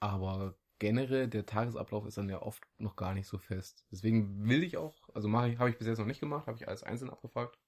[0.00, 3.86] aber generell der Tagesablauf ist dann ja oft noch gar nicht so fest.
[3.90, 6.56] Deswegen will ich auch, also mache ich, habe ich bis jetzt noch nicht gemacht, habe
[6.56, 7.58] ich alles einzeln abgefragt.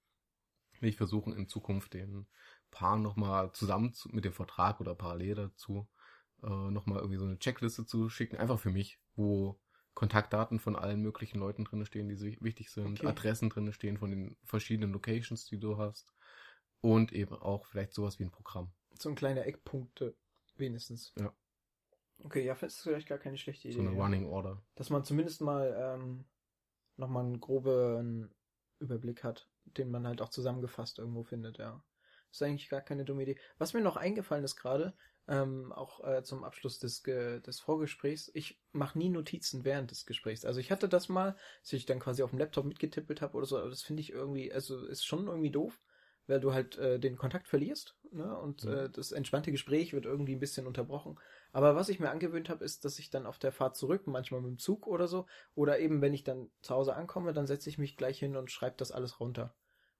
[0.80, 2.26] Will ich versuchen in Zukunft den
[2.70, 5.88] Paaren nochmal zusammen zu, mit dem Vertrag oder parallel dazu
[6.42, 9.60] äh, nochmal irgendwie so eine Checkliste zu schicken, einfach für mich, wo
[9.94, 13.06] Kontaktdaten von allen möglichen Leuten drin stehen, die so wichtig sind, Okay.
[13.08, 16.14] Adressen drin stehen von den verschiedenen Locations, die du hast
[16.80, 18.72] und eben auch vielleicht sowas wie ein Programm.
[18.94, 20.16] So ein kleiner Eckpunkte
[20.56, 21.12] wenigstens.
[21.18, 21.34] Ja.
[22.24, 23.76] Okay, ja, das ist vielleicht gar keine schlechte Idee.
[23.76, 24.02] So eine ja.
[24.02, 24.62] Running Order.
[24.76, 26.24] Dass man zumindest mal ähm,
[26.96, 28.30] nochmal einen groben
[28.78, 31.82] Überblick hat, den man halt auch zusammengefasst irgendwo findet, ja.
[32.30, 33.38] Das ist eigentlich gar keine dumme Idee.
[33.58, 34.94] Was mir noch eingefallen ist gerade,
[35.26, 40.06] ähm, auch äh, zum Abschluss des, Ge des Vorgesprächs, ich mache nie Notizen während des
[40.06, 40.44] Gesprächs.
[40.44, 43.46] Also ich hatte das mal, dass ich dann quasi auf dem Laptop mitgetippelt habe oder
[43.46, 45.80] so, aber das finde ich irgendwie, also ist schon irgendwie doof,
[46.26, 48.36] weil du halt äh, den Kontakt verlierst ne?
[48.38, 48.72] und Mhm.
[48.72, 51.18] äh, das entspannte Gespräch wird irgendwie ein bisschen unterbrochen.
[51.52, 54.40] Aber was ich mir angewöhnt habe, ist, dass ich dann auf der Fahrt zurück, manchmal
[54.40, 57.68] mit dem Zug oder so, oder eben wenn ich dann zu Hause ankomme, dann setze
[57.68, 59.54] ich mich gleich hin und schreibe das alles runter.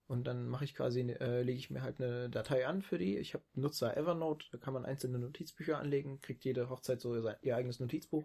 [0.07, 3.17] Und dann mache ich quasi, äh, lege ich mir halt eine Datei an für die.
[3.17, 7.37] Ich habe Nutzer Evernote, da kann man einzelne Notizbücher anlegen, kriegt jede Hochzeit so sein,
[7.43, 8.25] ihr eigenes Notizbuch.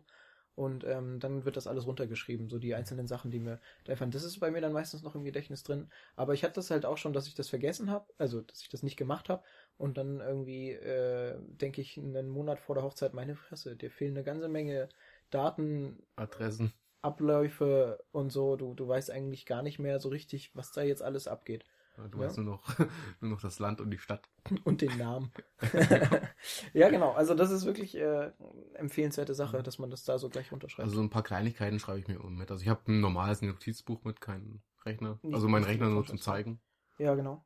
[0.56, 4.12] Und ähm, dann wird das alles runtergeschrieben, so die einzelnen Sachen, die mir da einfallen.
[4.12, 5.90] Das ist bei mir dann meistens noch im Gedächtnis drin.
[6.16, 8.70] Aber ich hatte das halt auch schon, dass ich das vergessen habe, also dass ich
[8.70, 9.44] das nicht gemacht habe.
[9.78, 14.16] Und dann irgendwie äh, denke ich einen Monat vor der Hochzeit, meine Fresse, dir fehlen
[14.16, 14.88] eine ganze Menge
[15.32, 16.74] Daten, Adressen.
[17.02, 18.56] Abläufe und so.
[18.56, 21.66] Du, du weißt eigentlich gar nicht mehr so richtig, was da jetzt alles abgeht.
[22.12, 22.26] Du Ja.
[22.26, 22.64] weißt nur noch,
[23.22, 24.28] nur noch das Land und die Stadt.
[24.64, 25.32] Und den Namen.
[26.74, 27.12] ja, genau.
[27.14, 28.32] Also das ist wirklich äh,
[28.74, 30.86] empfehlenswerte Sache, dass man das da so gleich runterschreibt.
[30.86, 32.50] Also so ein paar Kleinigkeiten schreibe ich mir immer mit.
[32.52, 35.20] Also ich habe ein normales Notizbuch mit, kein Rechner.
[35.32, 36.24] Also mein Rechner nur zum Vorschrift.
[36.24, 36.62] Zeigen.
[36.98, 37.46] ja, genau.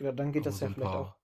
[0.00, 1.16] Ja, dann geht Aber das so ja vielleicht auch.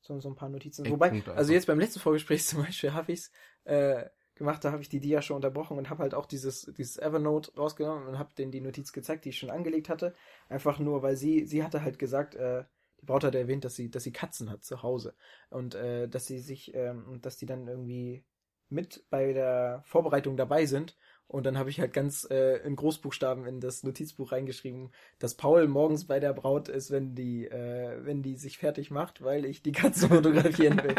[0.00, 0.88] So, so ein paar Notizen.
[0.90, 3.30] Wobei, Eckpunkte also jetzt beim letzten Vorgespräch zum Beispiel habe ich es
[3.64, 6.98] äh, gemacht, da habe ich die Dia schon unterbrochen und habe halt auch dieses, dieses
[6.98, 10.14] Evernote rausgenommen und habe denen die Notiz gezeigt, die ich schon angelegt hatte.
[10.48, 12.64] Einfach nur, weil sie, sie hatte halt gesagt, äh,
[13.00, 15.14] die Braut hat erwähnt, dass sie, dass sie Katzen hat zu Hause.
[15.50, 18.24] Und äh, dass sie sich, ähm, und dass die dann irgendwie
[18.68, 20.96] mit bei der Vorbereitung dabei sind.
[21.34, 25.66] Und dann habe ich halt ganz äh, in Großbuchstaben in das Notizbuch reingeschrieben, dass Paul
[25.66, 29.60] morgens bei der Braut ist, wenn die, äh, wenn die sich fertig macht, weil ich
[29.60, 30.94] die Katze fotografieren will.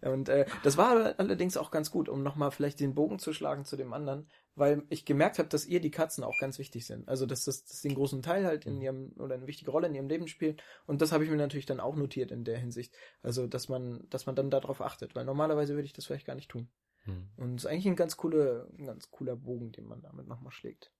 [0.00, 3.64] Und äh, das war allerdings auch ganz gut, um nochmal vielleicht den Bogen zu schlagen
[3.64, 7.08] zu dem anderen, weil ich gemerkt habe, dass ihr die Katzen auch ganz wichtig sind.
[7.08, 8.82] Also dass das, dass einen großen Teil halt in Mhm.
[8.82, 10.56] ihrem oder eine wichtige Rolle in ihrem Leben spielen.
[10.86, 12.96] Und das habe ich mir natürlich dann auch notiert in der Hinsicht.
[13.22, 16.34] Also dass man, dass man dann darauf achtet, weil normalerweise würde ich das vielleicht gar
[16.34, 16.68] nicht tun.
[17.04, 17.28] Hm.
[17.36, 20.52] Und es ist eigentlich ein ganz cooler, ein ganz cooler Bogen, den man damit nochmal
[20.52, 20.92] schlägt.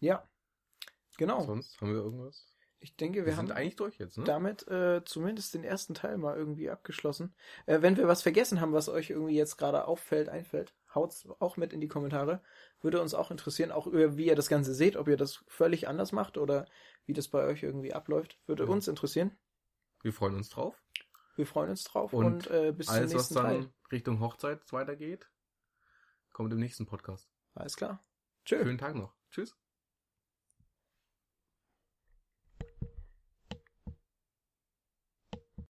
[0.00, 0.28] Ja.
[1.18, 1.44] Genau.
[1.44, 2.52] Sonst haben wir irgendwas?
[2.78, 4.24] Ich denke, wir, Wir, haben eigentlich durch jetzt, ne?
[4.24, 7.34] damit äh, zumindest den ersten Teil mal irgendwie abgeschlossen.
[7.64, 11.56] Äh, wenn wir was vergessen haben, was euch irgendwie jetzt gerade auffällt, einfällt, haut's auch
[11.56, 12.42] mit in die Kommentare.
[12.82, 15.88] Würde uns auch interessieren, auch über, wie ihr das Ganze seht, ob ihr das völlig
[15.88, 16.66] anders macht oder
[17.06, 18.38] wie das bei euch irgendwie abläuft.
[18.46, 18.68] Würde Ja.
[18.68, 19.36] uns interessieren.
[20.02, 20.76] Wir freuen uns drauf.
[21.34, 23.70] Wir freuen uns drauf Und und, äh, bis zum Alles, was nächsten dann Teil.
[23.90, 25.28] Richtung Hochzeit weitergeht,
[26.36, 27.30] kommt im nächsten Podcast.
[27.54, 28.04] Alles klar.
[28.44, 28.58] Tschö.
[28.58, 29.16] Schönen Tag noch.
[29.30, 29.56] Tschüss.